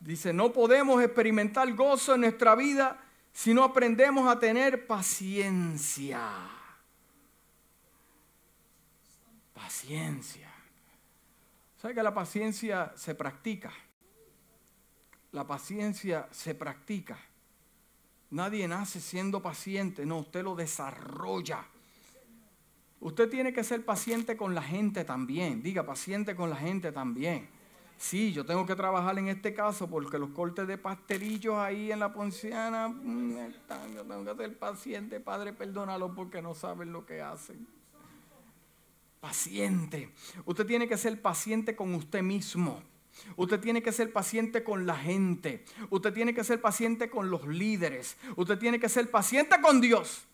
[0.00, 2.98] Dice, no podemos experimentar gozo en nuestra vida
[3.32, 6.20] si no aprendemos a tener paciencia.
[9.52, 10.48] Paciencia.
[11.80, 13.72] ¿Sabe que la paciencia se practica?
[15.32, 17.18] La paciencia se practica.
[18.32, 21.66] Nadie nace siendo paciente, no, usted lo desarrolla.
[22.98, 25.62] Usted tiene que ser paciente con la gente también.
[25.62, 27.46] Diga, paciente con la gente también.
[27.98, 31.98] Sí, yo tengo que trabajar en este caso porque los cortes de pastelillos ahí en
[31.98, 33.52] la ponciana mm.
[33.94, 37.66] Yo tengo que ser paciente, Padre, perdónalo porque no saben lo que hacen.
[39.20, 40.10] Paciente.
[40.46, 42.82] Usted tiene que ser paciente con usted mismo.
[43.36, 45.64] Usted tiene que ser paciente con la gente.
[45.90, 48.16] Usted tiene que ser paciente con los líderes.
[48.36, 50.26] Usted tiene que ser paciente con Dios.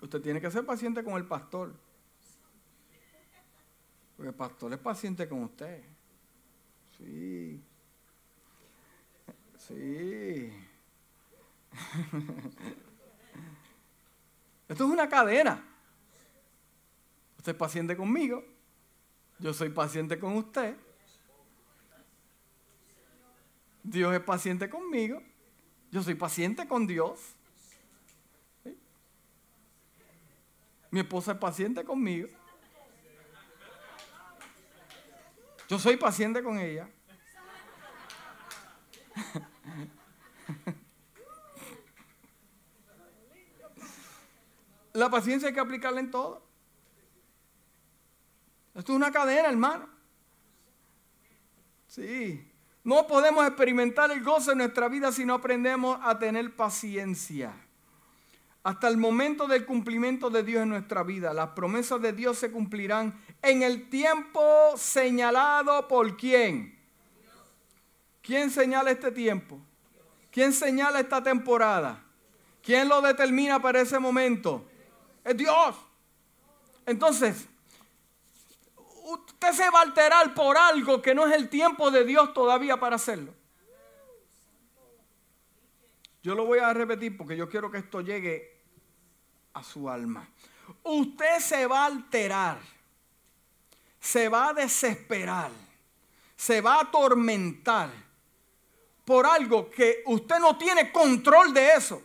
[0.00, 1.74] Usted tiene que ser paciente con el pastor.
[4.16, 5.82] Porque el pastor es paciente con usted.
[6.96, 7.60] Sí.
[9.58, 10.52] Sí.
[14.68, 15.64] Esto es una cadena.
[17.38, 18.51] Usted es paciente conmigo.
[19.42, 20.76] Yo soy paciente con usted.
[23.82, 25.20] Dios es paciente conmigo.
[25.90, 27.34] Yo soy paciente con Dios.
[30.92, 32.28] Mi esposa es paciente conmigo.
[35.68, 36.88] Yo soy paciente con ella.
[44.92, 46.51] La paciencia hay que aplicarla en todo.
[48.74, 49.88] Esto es una cadena, hermano.
[51.86, 52.48] Sí.
[52.84, 57.54] No podemos experimentar el gozo en nuestra vida si no aprendemos a tener paciencia
[58.64, 61.32] hasta el momento del cumplimiento de Dios en nuestra vida.
[61.32, 64.42] Las promesas de Dios se cumplirán en el tiempo
[64.76, 66.78] señalado por quién.
[68.20, 69.60] ¿Quién señala este tiempo?
[70.30, 72.04] ¿Quién señala esta temporada?
[72.62, 74.64] ¿Quién lo determina para ese momento?
[75.24, 75.76] Es Dios.
[76.86, 77.48] Entonces,
[79.14, 82.78] usted se va a alterar por algo que no es el tiempo de Dios todavía
[82.78, 83.34] para hacerlo.
[86.22, 88.62] Yo lo voy a repetir porque yo quiero que esto llegue
[89.54, 90.28] a su alma.
[90.84, 92.60] Usted se va a alterar,
[93.98, 95.50] se va a desesperar,
[96.36, 97.90] se va a atormentar
[99.04, 102.02] por algo que usted no tiene control de eso.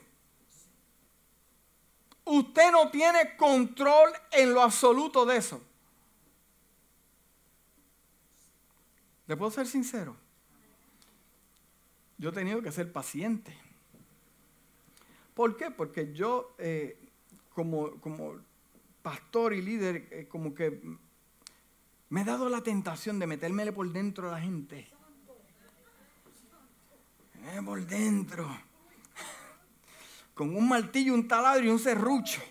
[2.25, 5.61] Usted no tiene control en lo absoluto de eso.
[9.27, 10.15] ¿Le puedo ser sincero?
[12.17, 13.55] Yo he tenido que ser paciente.
[15.33, 15.69] ¿Por qué?
[15.69, 16.97] Porque yo, eh,
[17.53, 17.91] como,
[19.03, 20.81] pastor y líder, eh, como que
[22.09, 24.87] me he dado la tentación de metérmele por dentro a la gente.
[27.35, 28.49] Eh, por dentro.
[30.33, 32.41] Con un martillo, un taladro y un serrucho.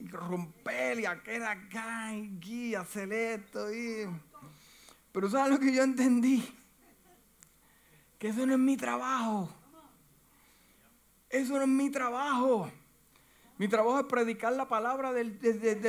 [0.00, 3.72] Y romper y aquel acá y hacer esto.
[3.72, 4.06] Y...
[5.12, 6.46] Pero ¿sabes lo que yo entendí?
[8.18, 9.48] Que eso no es mi trabajo.
[11.30, 12.70] Eso no es mi trabajo.
[13.58, 15.36] Mi trabajo es predicar la palabra del,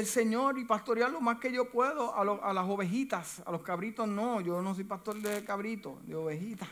[0.08, 3.44] Señor y pastorear lo más que yo puedo a, las ovejitas.
[3.46, 6.68] A los cabritos no, yo no soy pastor de cabritos, de ovejitas.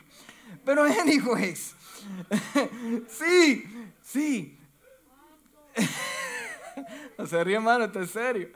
[0.65, 1.75] Pero anyways,
[3.07, 3.63] sí,
[4.01, 4.57] sí.
[7.17, 8.49] No se ríe, hermano, esto es serio.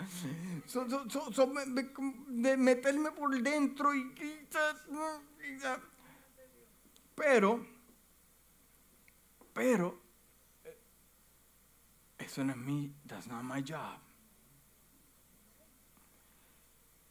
[2.28, 4.14] de meterme por dentro y...
[7.16, 7.66] Pero,
[9.54, 10.00] pero,
[12.18, 14.00] eso no es mi, that's not my job.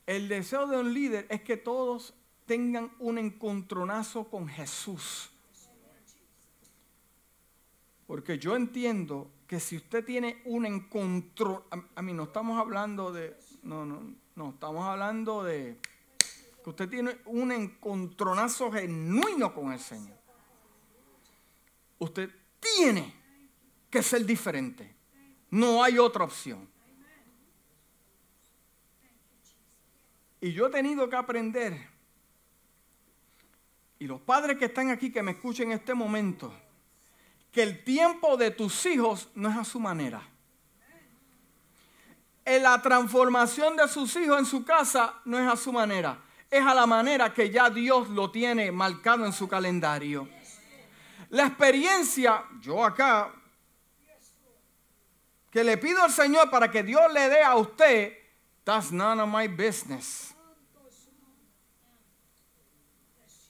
[0.07, 2.15] El deseo de un líder es que todos
[2.47, 5.31] tengan un encontronazo con Jesús.
[8.09, 13.37] Porque yo entiendo que si usted tiene un encontro, a, mí no estamos hablando de,
[13.65, 15.77] no, no, no, estamos hablando de
[16.63, 20.17] que usted tiene un encontronazo genuino con el Señor.
[21.99, 22.31] Usted
[22.61, 23.13] tiene
[23.91, 24.95] que ser diferente.
[25.51, 26.69] No hay otra opción.
[30.41, 31.89] Y yo he tenido que aprender,
[33.99, 36.55] y los padres que están aquí que me escuchen en este momento,
[37.53, 40.23] que el tiempo de tus hijos no es a su manera.
[42.45, 46.19] En la transformación de sus hijos en su casa no es a su manera,
[46.51, 50.29] es a la manera que ya Dios lo tiene marcado en su calendario.
[51.29, 53.33] La experiencia, yo acá,
[55.51, 58.15] que le pido al Señor para que Dios le dé a usted,
[58.65, 60.35] that's none of my business.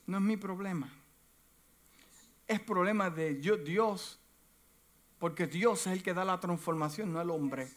[0.07, 1.00] No es mi problema
[2.51, 4.19] es problema de Dios,
[5.21, 7.69] porque Dios es el que da la transformación, no el hombre.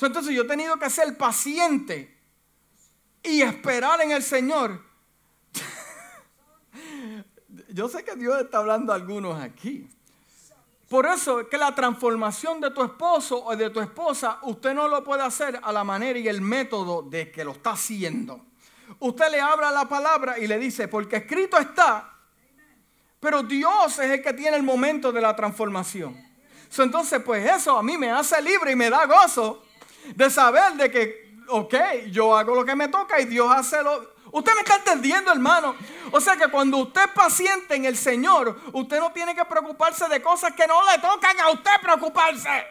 [0.00, 2.16] Entonces yo he tenido que ser paciente
[3.22, 4.82] y esperar en el Señor.
[7.68, 9.86] yo sé que Dios está hablando a algunos aquí.
[10.88, 14.88] Por eso es que la transformación de tu esposo o de tu esposa, usted no
[14.88, 18.40] lo puede hacer a la manera y el método de que lo está haciendo.
[19.00, 22.13] Usted le habla la palabra y le dice, porque escrito está
[23.24, 26.14] pero Dios es el que tiene el momento de la transformación.
[26.76, 29.64] entonces, pues eso a mí me hace libre y me da gozo
[30.14, 31.74] de saber de que, ok,
[32.10, 34.12] yo hago lo que me toca y Dios hace lo...
[34.30, 35.74] Usted me está entendiendo, hermano.
[36.10, 40.06] O sea que cuando usted es paciente en el Señor, usted no tiene que preocuparse
[40.06, 42.66] de cosas que no le tocan a usted preocuparse.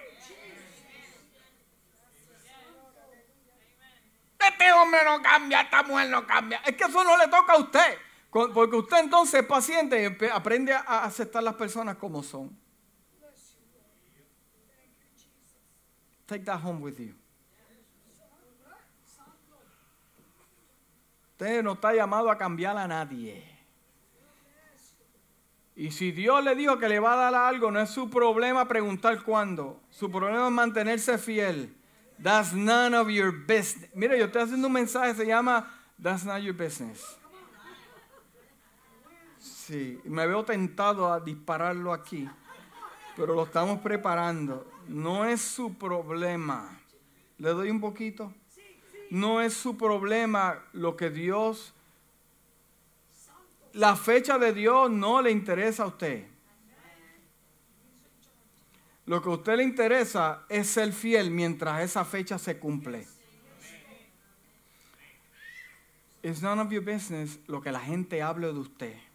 [4.38, 6.62] Este hombre no cambia, esta mujer no cambia.
[6.64, 7.98] Es que eso no le toca a usted.
[8.34, 12.58] Porque usted entonces es paciente y aprende a aceptar las personas como son.
[16.26, 17.14] Take that home with you.
[21.34, 23.44] Usted no está llamado a cambiar a nadie.
[25.76, 28.68] Y si Dios le dijo que le va a dar algo, no es su problema
[28.68, 29.80] preguntar cuándo.
[29.90, 31.76] Su problema es mantenerse fiel.
[32.22, 33.90] That's none of your business.
[33.94, 35.72] Mira, yo estoy haciendo un mensaje, se llama
[36.02, 37.18] That's not your business.
[40.04, 42.30] Me veo tentado a dispararlo aquí,
[43.16, 44.70] pero lo estamos preparando.
[44.88, 46.80] No es su problema.
[47.38, 48.34] ¿Le doy un poquito?
[49.10, 51.74] No es su problema lo que Dios...
[53.74, 56.28] La fecha de Dios no le interesa a usted.
[59.08, 63.08] Lo que a usted le interesa es ser fiel mientras esa fecha se cumple.
[66.22, 69.13] It's none of your business lo que la gente hable de usted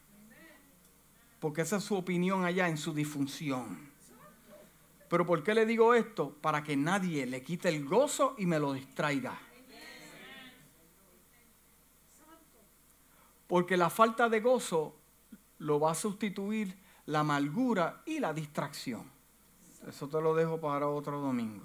[1.41, 3.89] porque esa es su opinión allá en su disfunción.
[5.09, 6.35] Pero ¿por qué le digo esto?
[6.41, 9.39] Para que nadie le quite el gozo y me lo distraiga.
[13.47, 14.95] Porque la falta de gozo
[15.59, 16.77] lo va a sustituir
[17.07, 19.03] la amargura y la distracción.
[19.89, 21.65] Eso te lo dejo para otro domingo.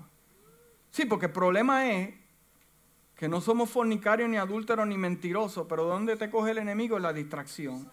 [0.92, 2.16] Sí, porque el problema es
[3.16, 6.96] que no somos fornicarios, ni adúlteros, ni mentirosos, pero ¿dónde te coge el enemigo?
[6.96, 7.90] En la distracción.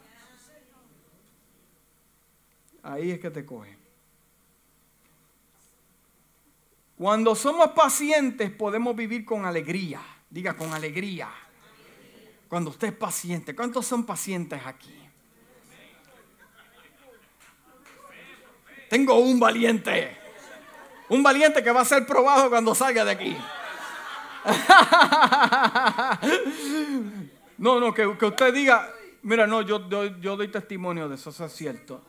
[2.83, 3.76] Ahí es que te coge.
[6.97, 10.01] Cuando somos pacientes podemos vivir con alegría.
[10.28, 11.28] Diga con alegría.
[12.49, 13.55] Cuando usted es paciente.
[13.55, 14.95] ¿Cuántos son pacientes aquí?
[18.89, 20.16] Tengo un valiente.
[21.09, 23.37] Un valiente que va a ser probado cuando salga de aquí.
[27.61, 29.87] No, no, que, usted diga, mira, no, yo,
[30.18, 32.03] yo, doy testimonio de eso, eso es cierto.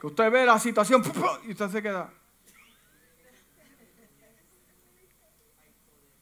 [0.00, 1.02] Que usted ve la situación
[1.46, 2.12] y usted se queda.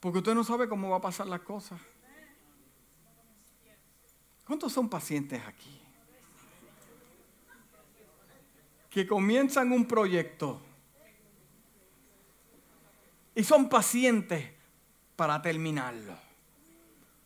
[0.00, 1.80] Porque usted no sabe cómo va a pasar las cosas.
[4.46, 5.80] ¿Cuántos son pacientes aquí?
[8.90, 10.60] Que comienzan un proyecto
[13.34, 14.50] y son pacientes
[15.16, 16.14] para terminarlo.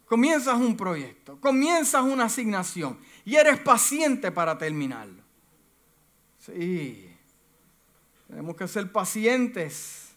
[0.07, 5.18] Comienzas un proyecto, comienzas una asignación y eres paciente para terminarlo.
[6.55, 7.15] Sí,
[8.27, 10.15] tenemos que ser pacientes.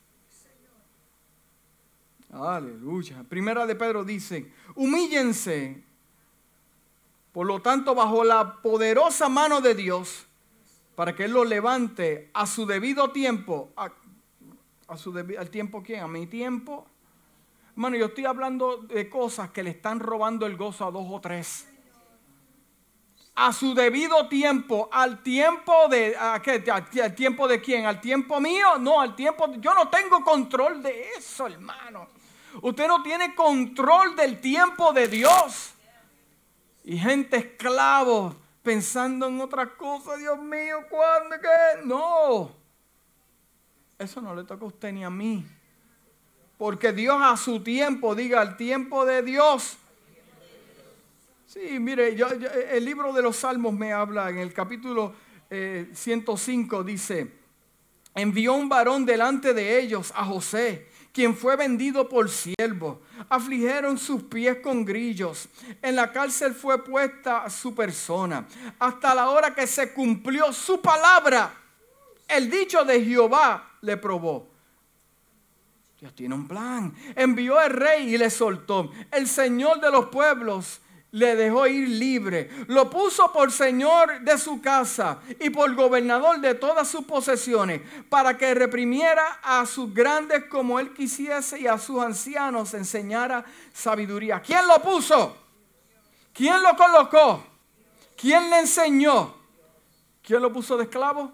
[2.32, 3.24] Aleluya.
[3.28, 5.84] Primera de Pedro dice, humíllense,
[7.34, 10.26] por lo tanto, bajo la poderosa mano de Dios,
[10.96, 13.74] para que Él lo levante a su debido tiempo.
[13.76, 16.02] ¿A, su ¿Al tiempo quién?
[16.02, 16.86] ¿A mi tiempo?
[17.72, 21.20] Hermano, yo estoy hablando de cosas que le están robando el gozo a dos o
[21.20, 21.68] tres.
[23.36, 26.64] A su debido tiempo, al tiempo de, ¿a qué?
[26.72, 27.86] ¿Al tiempo de quién?
[27.86, 28.78] ¿Al tiempo mío?
[28.80, 32.08] No, al tiempo, yo no tengo control de eso, hermano.
[32.62, 35.74] Usted no tiene control del tiempo de Dios.
[36.84, 41.36] Y gente esclavo pensando en otras cosas, Dios mío, ¿cuándo?
[41.40, 41.86] ¿Qué?
[41.86, 42.52] No.
[43.98, 45.46] Eso no le toca a usted ni a mí.
[46.58, 49.78] Porque Dios a su tiempo, diga, al tiempo de Dios,
[51.52, 55.14] Sí, mire, yo, el libro de los Salmos me habla en el capítulo
[55.50, 57.34] 105, eh, dice,
[58.16, 63.02] envió un varón delante de ellos a José, quien fue vendido por siervo.
[63.28, 65.50] Afligieron sus pies con grillos.
[65.82, 68.48] En la cárcel fue puesta su persona.
[68.80, 71.54] Hasta la hora que se cumplió su palabra,
[72.30, 74.48] el dicho de Jehová le probó.
[76.00, 76.96] Dios tiene un plan.
[77.14, 78.90] Envió al rey y le soltó.
[79.12, 80.80] El Señor de los pueblos
[81.12, 86.56] le dejó ir libre, lo puso por señor de su casa y por gobernador de
[86.56, 92.02] todas sus posesiones, para que reprimiera a sus grandes como él quisiese y a sus
[92.02, 93.44] ancianos enseñara
[93.74, 94.42] sabiduría.
[94.42, 95.36] ¿Quién lo puso?
[96.34, 97.44] ¿Quién lo colocó?
[98.16, 99.36] ¿Quién le enseñó?
[100.24, 101.32] ¿Quién lo puso de esclavo?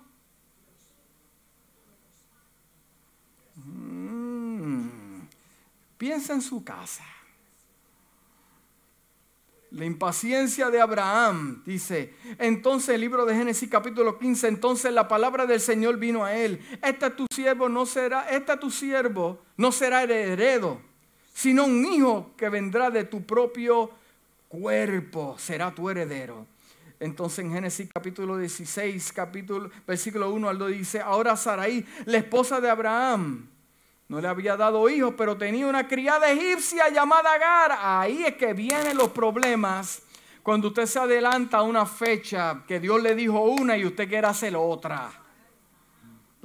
[3.56, 5.20] Mm.
[5.98, 7.04] Piensa en su casa.
[9.78, 12.12] La impaciencia de Abraham, dice.
[12.40, 16.60] Entonces el libro de Génesis capítulo 15, entonces la palabra del Señor vino a él.
[16.82, 20.82] Este tu siervo no será, este tu siervo no será heredero,
[21.32, 23.92] sino un hijo que vendrá de tu propio
[24.48, 26.48] cuerpo, será tu heredero.
[27.00, 32.60] Entonces en Génesis capítulo 16, capítulo, versículo 1 al 2 dice, ahora Sarai, la esposa
[32.60, 33.48] de Abraham,
[34.10, 37.78] no le había dado hijos, pero tenía una criada egipcia llamada Agar.
[37.82, 40.02] Ahí es que vienen los problemas
[40.42, 44.28] cuando usted se adelanta a una fecha que Dios le dijo una y usted quiere
[44.28, 45.27] hacer otra.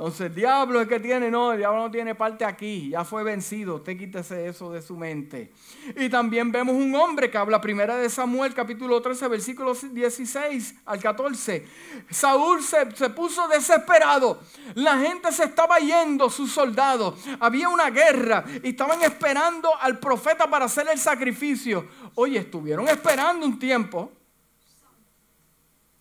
[0.03, 3.23] Entonces el diablo es que tiene, no, el diablo no tiene parte aquí, ya fue
[3.23, 5.53] vencido, usted quítese eso de su mente.
[5.97, 10.99] Y también vemos un hombre que habla primera de Samuel capítulo 13 versículos 16 al
[10.99, 11.69] 14.
[12.11, 14.41] Saúl se, se puso desesperado,
[14.75, 20.51] la gente se estaba yendo, sus soldados, había una guerra y estaban esperando al profeta
[20.51, 21.87] para hacer el sacrificio.
[22.17, 24.11] Oye, estuvieron esperando un tiempo,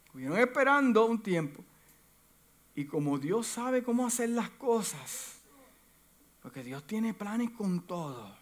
[0.07, 1.63] estuvieron esperando un tiempo.
[2.81, 5.35] Y como Dios sabe cómo hacer las cosas,
[6.41, 8.35] porque Dios tiene planes con todo.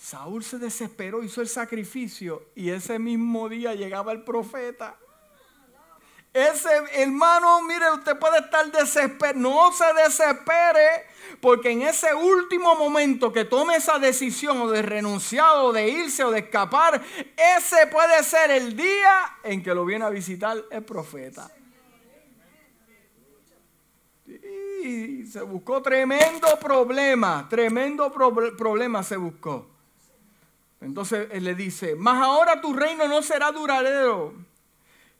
[0.00, 4.96] Saúl se desesperó, hizo el sacrificio y ese mismo día llegaba el profeta.
[6.32, 11.04] Ese hermano, mire, usted puede estar desesperado, no se desespere,
[11.42, 16.24] porque en ese último momento que tome esa decisión o de renunciar o de irse
[16.24, 17.02] o de escapar,
[17.58, 21.50] ese puede ser el día en que lo viene a visitar el profeta.
[24.82, 29.66] Y se buscó tremendo problema, tremendo problema se buscó.
[30.80, 34.32] Entonces él le dice, mas ahora tu reino no será duradero.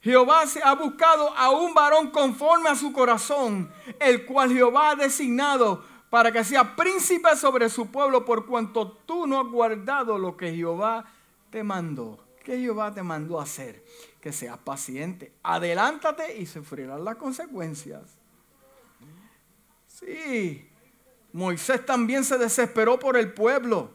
[0.01, 4.95] Jehová se ha buscado a un varón conforme a su corazón, el cual Jehová ha
[4.95, 10.35] designado para que sea príncipe sobre su pueblo, por cuanto tú no has guardado lo
[10.35, 11.05] que Jehová
[11.51, 12.19] te mandó.
[12.43, 13.85] ¿Qué Jehová te mandó hacer?
[14.19, 15.31] Que seas paciente.
[15.43, 18.20] Adelántate y sufrirás las consecuencias.
[20.01, 20.67] Sí,
[21.31, 23.93] Moisés también se desesperó por el pueblo,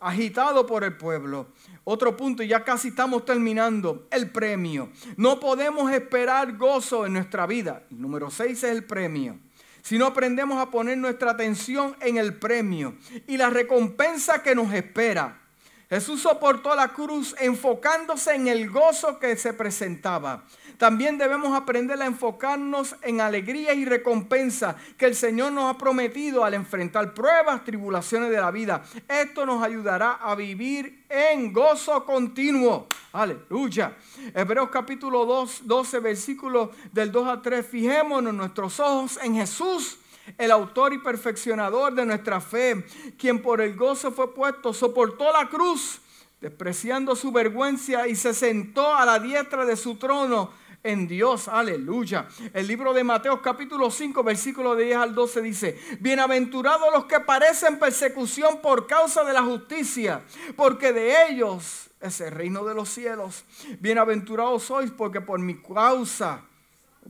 [0.00, 1.48] agitado por el pueblo.
[1.84, 4.90] Otro punto, y ya casi estamos terminando, el premio.
[5.16, 7.84] No podemos esperar gozo en nuestra vida.
[7.90, 9.38] número seis es el premio.
[9.82, 12.96] Si no aprendemos a poner nuestra atención en el premio
[13.26, 15.40] y la recompensa que nos espera.
[15.88, 20.44] Jesús soportó la cruz enfocándose en el gozo que se presentaba.
[20.78, 26.44] También debemos aprender a enfocarnos en alegría y recompensa que el Señor nos ha prometido
[26.44, 28.84] al enfrentar pruebas, tribulaciones de la vida.
[29.08, 32.86] Esto nos ayudará a vivir en gozo continuo.
[33.12, 33.96] Aleluya.
[34.32, 37.66] Hebreos capítulo 2, 12, versículos del 2 a 3.
[37.66, 39.98] Fijémonos nuestros ojos en Jesús
[40.36, 42.84] el autor y perfeccionador de nuestra fe,
[43.16, 46.02] quien por el gozo fue puesto, soportó la cruz,
[46.38, 50.52] despreciando su vergüenza y se sentó a la diestra de su trono
[50.82, 51.48] en Dios.
[51.48, 52.28] Aleluya.
[52.52, 57.78] El libro de Mateo capítulo 5 versículo 10 al 12 dice, bienaventurados los que parecen
[57.78, 60.22] persecución por causa de la justicia,
[60.56, 63.44] porque de ellos es el reino de los cielos.
[63.80, 66.42] Bienaventurados sois porque por mi causa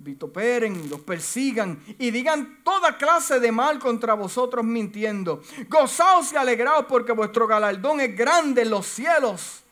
[0.01, 5.43] vituperen, los persigan y digan toda clase de mal contra vosotros mintiendo.
[5.69, 9.65] Gozaos y alegraos porque vuestro galardón es grande en los cielos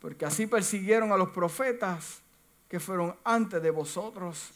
[0.00, 2.22] porque así persiguieron a los profetas
[2.68, 4.52] que fueron antes de vosotros.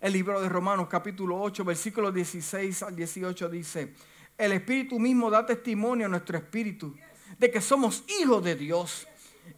[0.00, 3.94] El libro de Romanos capítulo 8, versículos 16 al 18 dice,
[4.36, 6.94] el Espíritu mismo da testimonio a nuestro espíritu
[7.38, 9.06] de que somos hijos de Dios.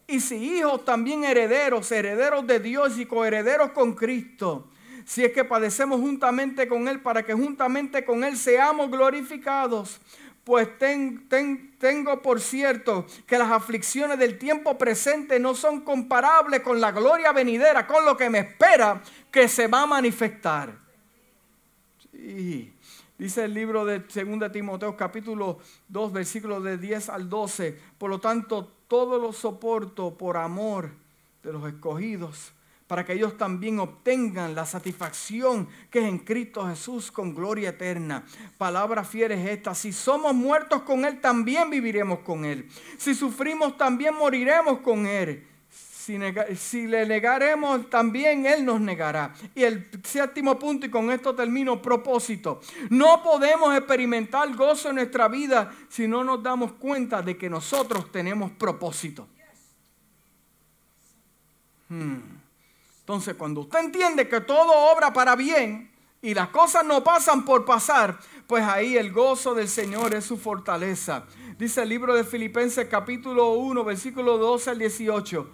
[0.07, 4.71] Y si hijos, también herederos, herederos de Dios y coherederos con Cristo.
[5.05, 10.01] Si es que padecemos juntamente con Él para que juntamente con Él seamos glorificados.
[10.45, 10.69] Pues
[11.79, 17.33] tengo por cierto que las aflicciones del tiempo presente no son comparables con la gloria
[17.33, 20.79] venidera, con lo que me espera que se va a manifestar.
[23.19, 25.59] Dice el libro de 2 Timoteo capítulo
[25.89, 27.79] 2 versículos de 10 al 12.
[27.99, 30.91] Por lo tanto, todo lo soporto por amor
[31.43, 32.53] de los escogidos
[32.87, 38.25] para que ellos también obtengan la satisfacción que es en Cristo Jesús con gloria eterna.
[38.59, 42.69] Palabra fiel es esta, si somos muertos con Él, también viviremos con Él.
[42.97, 45.47] Si sufrimos, también moriremos con Él.
[46.57, 49.35] Si, le negaremos, también Él nos negará.
[49.57, 52.61] Y el séptimo punto, y con esto termino, propósito.
[52.91, 58.13] No podemos experimentar gozo en nuestra vida si no nos damos cuenta de que nosotros
[58.13, 59.27] tenemos propósito.
[61.89, 62.46] Hmm.
[63.07, 67.65] Entonces, cuando usted entiende que todo obra para bien y las cosas no pasan por
[67.65, 71.23] pasar, pues ahí el gozo del Señor es su fortaleza.
[71.57, 75.51] Dice el libro de Filipenses capítulo 1, versículo 12 al 18.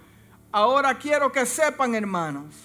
[0.51, 2.55] Ahora quiero que sepan, hermanos,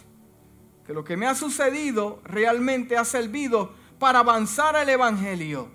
[0.87, 5.69] que lo que me ha sucedido realmente ha servido para avanzar el Evangelio.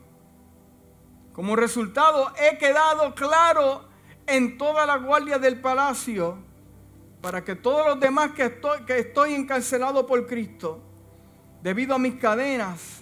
[1.34, 3.88] Como resultado, he quedado claro
[4.26, 6.51] en toda la guardia del palacio
[7.24, 8.53] para que todos los demás que
[8.97, 10.82] estoy, encarcelado por Cristo,
[11.61, 13.01] debido a mis cadenas,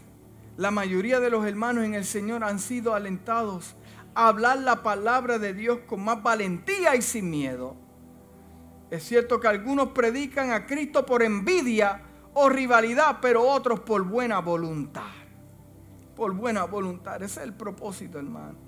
[0.58, 3.76] la mayoría de los hermanos en el Señor han sido alentados
[4.14, 7.76] a hablar la palabra de Dios con más valentía y sin miedo.
[8.92, 12.04] Es cierto que algunos predican a Cristo por envidia
[12.36, 15.10] o rivalidad, pero otros por buena voluntad.
[16.16, 17.24] Por buena voluntad.
[17.24, 18.60] Ese es el propósito, hermano.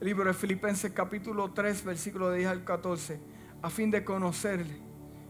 [0.00, 3.33] El libro de Filipenses capítulo 3, versículo de 10 al 14
[3.64, 4.76] a fin de conocerle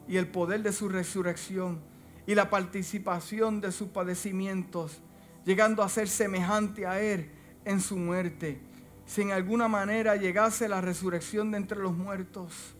[0.08, 1.78] y el poder de su resurrección
[2.26, 5.00] y la participación de sus padecimientos,
[5.44, 7.30] llegando a ser semejante a Él
[7.64, 8.60] en su muerte,
[9.06, 12.74] si en alguna manera llegase la resurrección de entre los muertos.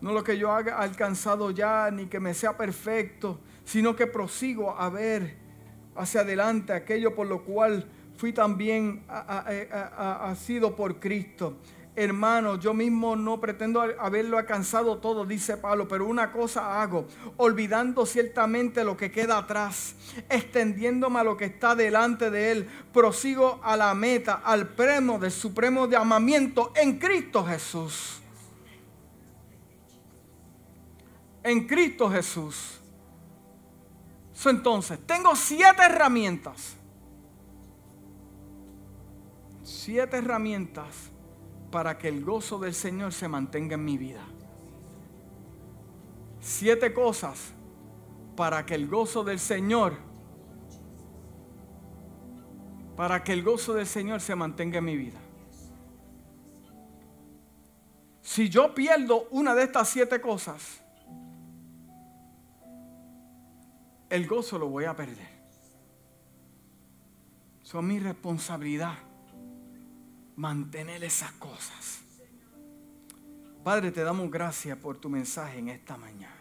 [0.00, 4.76] No lo que yo haya alcanzado ya, ni que me sea perfecto, sino que prosigo
[4.76, 5.36] a ver
[5.94, 11.58] hacia adelante aquello por lo cual fui también ha sido por Cristo
[11.98, 18.06] hermano, yo mismo no pretendo haberlo alcanzado todo, dice Pablo, pero una cosa hago, olvidando
[18.06, 19.96] ciertamente lo que queda atrás,
[20.28, 25.32] extendiéndome a lo que está delante de él, prosigo a la meta, al premio del
[25.32, 28.22] supremo llamamiento en Cristo Jesús.
[31.42, 32.80] En Cristo Jesús.
[34.44, 36.76] Entonces, tengo siete herramientas.
[39.64, 41.10] Siete herramientas
[41.70, 44.24] para que el gozo del Señor se mantenga en mi vida.
[46.40, 47.52] Siete cosas
[48.36, 49.94] para que el gozo del Señor,
[52.96, 55.18] para que el gozo del Señor se mantenga en mi vida.
[58.22, 60.82] Si yo pierdo una de estas siete cosas,
[64.08, 65.38] el gozo lo voy a perder.
[67.62, 69.07] Son mi responsabilidad
[70.38, 72.00] mantener esas cosas.
[73.64, 76.32] Padre, te damos gracias por tu mensaje en esta mañana.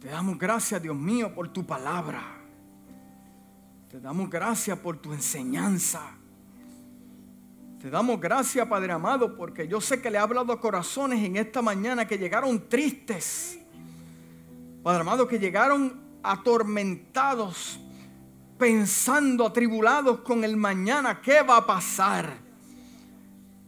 [0.00, 2.22] Te damos gracias, Dios mío, por tu palabra.
[3.88, 6.02] Te damos gracias por tu enseñanza.
[7.80, 11.36] Te damos gracias, Padre amado, porque yo sé que le he hablado a corazones en
[11.36, 13.60] esta mañana que llegaron tristes.
[14.82, 17.78] Padre amado, que llegaron atormentados
[18.64, 22.38] pensando atribulados con el mañana, ¿qué va a pasar?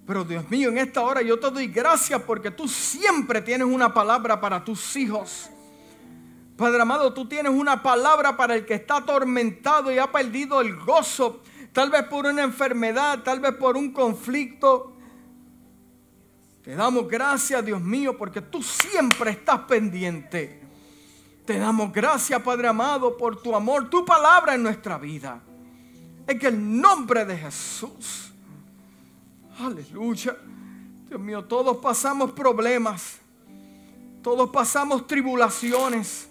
[0.07, 3.93] Pero Dios mío, en esta hora yo te doy gracias porque tú siempre tienes una
[3.93, 5.51] palabra para tus hijos.
[6.57, 10.75] Padre amado, tú tienes una palabra para el que está atormentado y ha perdido el
[10.75, 11.43] gozo,
[11.75, 14.97] tal vez por una enfermedad, tal vez por un conflicto.
[16.63, 20.66] Te damos gracias, Dios mío, porque tú siempre estás pendiente.
[21.47, 25.41] Te damos gracias, Padre amado, por tu amor, tu palabra en nuestra vida.
[26.27, 28.33] En el nombre de Jesús.
[29.61, 30.37] Aleluya.
[31.09, 33.19] Dios mío, todos pasamos problemas.
[34.23, 36.29] Todos pasamos tribulaciones.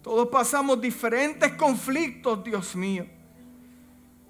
[0.00, 3.06] Todos pasamos diferentes conflictos, Dios mío.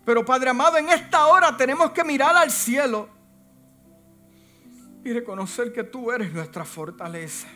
[0.02, 3.08] Pero Padre amado, en esta hora tenemos que mirar al cielo
[5.04, 7.48] y reconocer que tú eres nuestra fortaleza.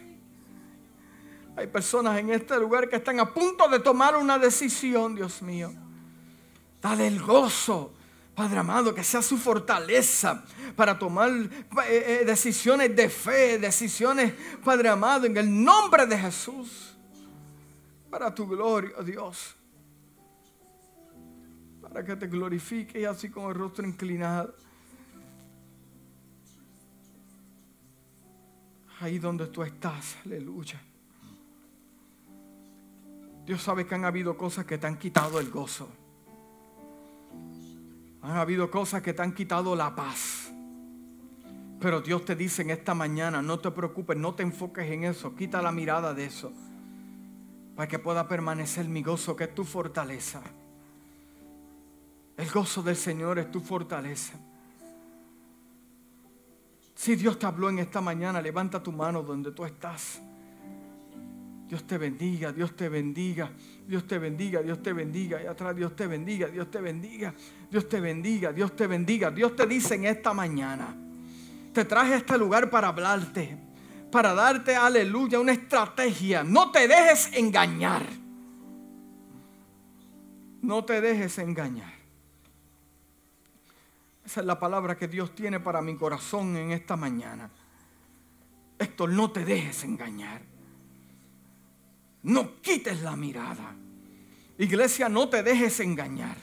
[1.59, 5.73] Hay personas en este lugar que están a punto de tomar una decisión, Dios mío.
[6.81, 7.93] Dale el gozo,
[8.33, 10.45] Padre amado, que sea su fortaleza
[10.77, 11.51] para tomar eh,
[11.89, 14.35] eh, decisiones de fe, decisiones,
[14.65, 16.97] Padre amado, en el nombre de Jesús.
[18.09, 19.57] Para tu gloria, Dios.
[21.83, 24.55] Para que te glorifique y así con el rostro inclinado.
[29.01, 30.81] Ahí donde tú estás, aleluya.
[33.49, 35.89] Dios sabe que han habido cosas que te han quitado el gozo.
[38.21, 40.53] Han habido cosas que te han quitado la paz.
[41.81, 45.35] Pero Dios te dice en esta mañana, no te preocupes, no te enfoques en eso,
[45.35, 46.53] quita la mirada de eso,
[47.75, 50.43] para que pueda permanecer mi gozo, que es tu fortaleza.
[52.37, 54.35] El gozo del Señor es tu fortaleza.
[56.95, 60.21] Si Dios te habló en esta mañana, levanta tu mano donde tú estás.
[61.69, 63.51] Dios te bendiga, Dios te bendiga,
[63.87, 65.43] Dios te bendiga, Dios te bendiga.
[65.43, 67.35] Y atrás Dios te bendiga, Dios te bendiga,
[67.71, 69.31] Dios te bendiga, Dios te bendiga.
[69.31, 70.97] Dios te dice en esta mañana,
[71.75, 73.59] te traje a este lugar para hablarte,
[74.11, 76.43] para darte, aleluya, una estrategia.
[76.43, 78.07] No te dejes engañar.
[80.63, 81.93] No te dejes engañar.
[84.25, 87.51] Esa es la palabra que Dios tiene para mi corazón en esta mañana.
[88.79, 90.58] Héctor, no te dejes engañar.
[92.29, 93.75] No quites la mirada.
[94.59, 96.37] Iglesia, no te dejes engañar.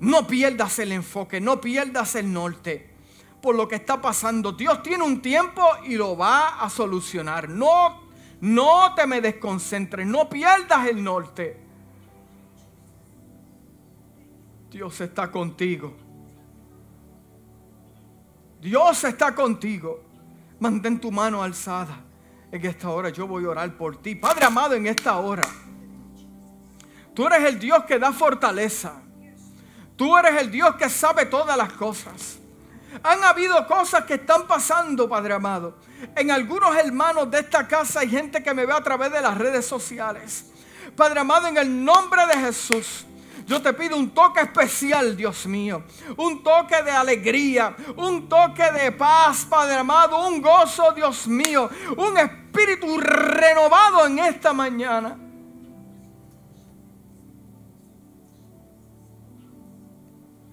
[0.00, 2.90] No pierdas el enfoque, no pierdas el norte
[3.40, 4.52] por lo que está pasando.
[4.52, 7.48] Dios tiene un tiempo y lo va a solucionar.
[7.48, 8.02] No,
[8.42, 11.58] no te me desconcentres, no pierdas el norte.
[14.70, 15.96] Dios está contigo.
[18.60, 20.02] Dios está contigo.
[20.60, 22.05] Mantén tu mano alzada
[22.56, 24.14] en esta hora yo voy a orar por ti.
[24.14, 25.42] Padre amado, en esta hora.
[27.14, 28.94] Tú eres el Dios que da fortaleza.
[29.96, 32.38] Tú eres el Dios que sabe todas las cosas.
[33.02, 35.78] Han habido cosas que están pasando, Padre amado.
[36.14, 39.36] En algunos hermanos de esta casa hay gente que me ve a través de las
[39.36, 40.46] redes sociales.
[40.94, 43.06] Padre amado, en el nombre de Jesús.
[43.46, 45.84] Yo te pido un toque especial, Dios mío.
[46.16, 47.76] Un toque de alegría.
[47.96, 50.26] Un toque de paz, Padre amado.
[50.26, 51.70] Un gozo, Dios mío.
[51.96, 52.18] Un
[52.56, 55.18] espíritu renovado en esta mañana.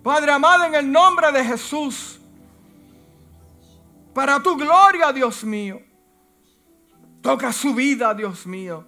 [0.03, 2.19] Padre amado, en el nombre de Jesús.
[4.13, 5.81] Para tu gloria, Dios mío.
[7.21, 8.85] Toca su vida, Dios mío.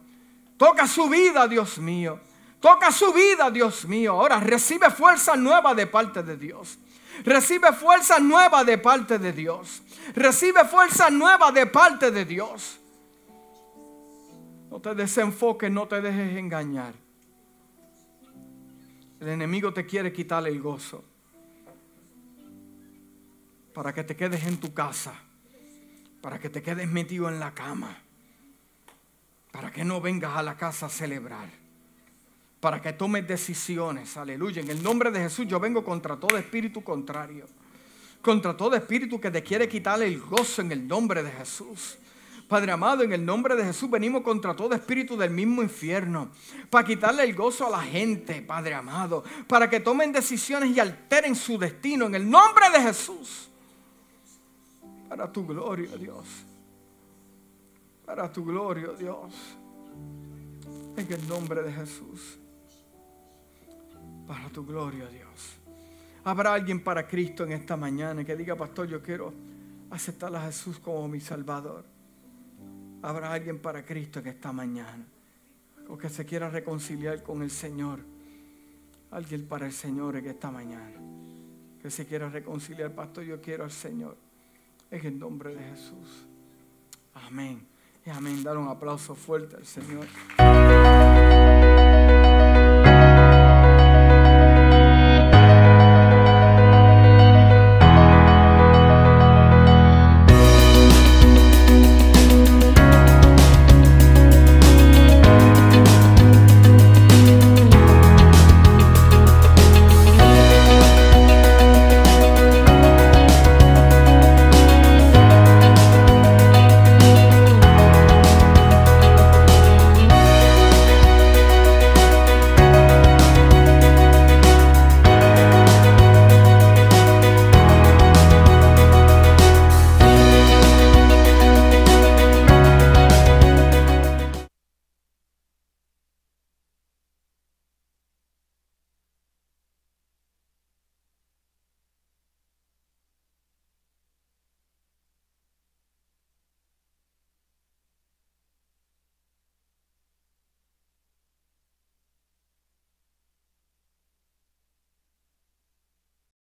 [0.57, 2.20] Toca su vida, Dios mío.
[2.59, 4.13] Toca su vida, Dios mío.
[4.13, 6.78] Ahora recibe fuerza nueva de parte de Dios.
[7.24, 9.82] Recibe fuerza nueva de parte de Dios.
[10.13, 12.80] Recibe fuerza nueva de parte de Dios.
[14.76, 16.93] No te desenfoques, no te dejes engañar.
[19.21, 21.01] El enemigo te quiere quitar el gozo.
[23.73, 25.13] Para que te quedes en tu casa.
[26.19, 27.99] Para que te quedes metido en la cama.
[29.53, 31.47] Para que no vengas a la casa a celebrar
[32.59, 34.17] para que tomes decisiones.
[34.17, 34.61] Aleluya.
[34.61, 37.45] En el nombre de Jesús yo vengo contra todo espíritu contrario.
[38.21, 41.97] Contra todo espíritu que te quiere quitar el gozo en el nombre de Jesús.
[42.48, 46.30] Padre amado, en el nombre de Jesús venimos contra todo espíritu del mismo infierno.
[46.70, 49.24] Para quitarle el gozo a la gente, Padre amado.
[49.48, 53.50] Para que tomen decisiones y alteren su destino en el nombre de Jesús.
[55.10, 56.26] Para tu gloria, Dios.
[58.06, 59.34] Para tu gloria, Dios.
[60.98, 62.39] En el nombre de Jesús
[64.28, 65.58] para tu gloria, Dios.
[66.24, 69.34] Habrá alguien para Cristo en esta mañana que diga, pastor, yo quiero
[69.91, 71.86] aceptar a Jesús como mi Salvador.
[73.06, 75.06] Habrá alguien para Cristo en esta mañana
[75.88, 77.99] o que se quiera reconciliar con el Señor.
[79.12, 80.99] Alguien para el Señor en esta mañana
[81.80, 84.18] que se quiera reconciliar, pastor, yo quiero al Señor.
[84.89, 86.26] En el nombre de Jesús.
[87.14, 87.68] Amén.
[88.03, 88.43] Y amén.
[88.43, 90.08] Dar un aplauso fuerte al Señor.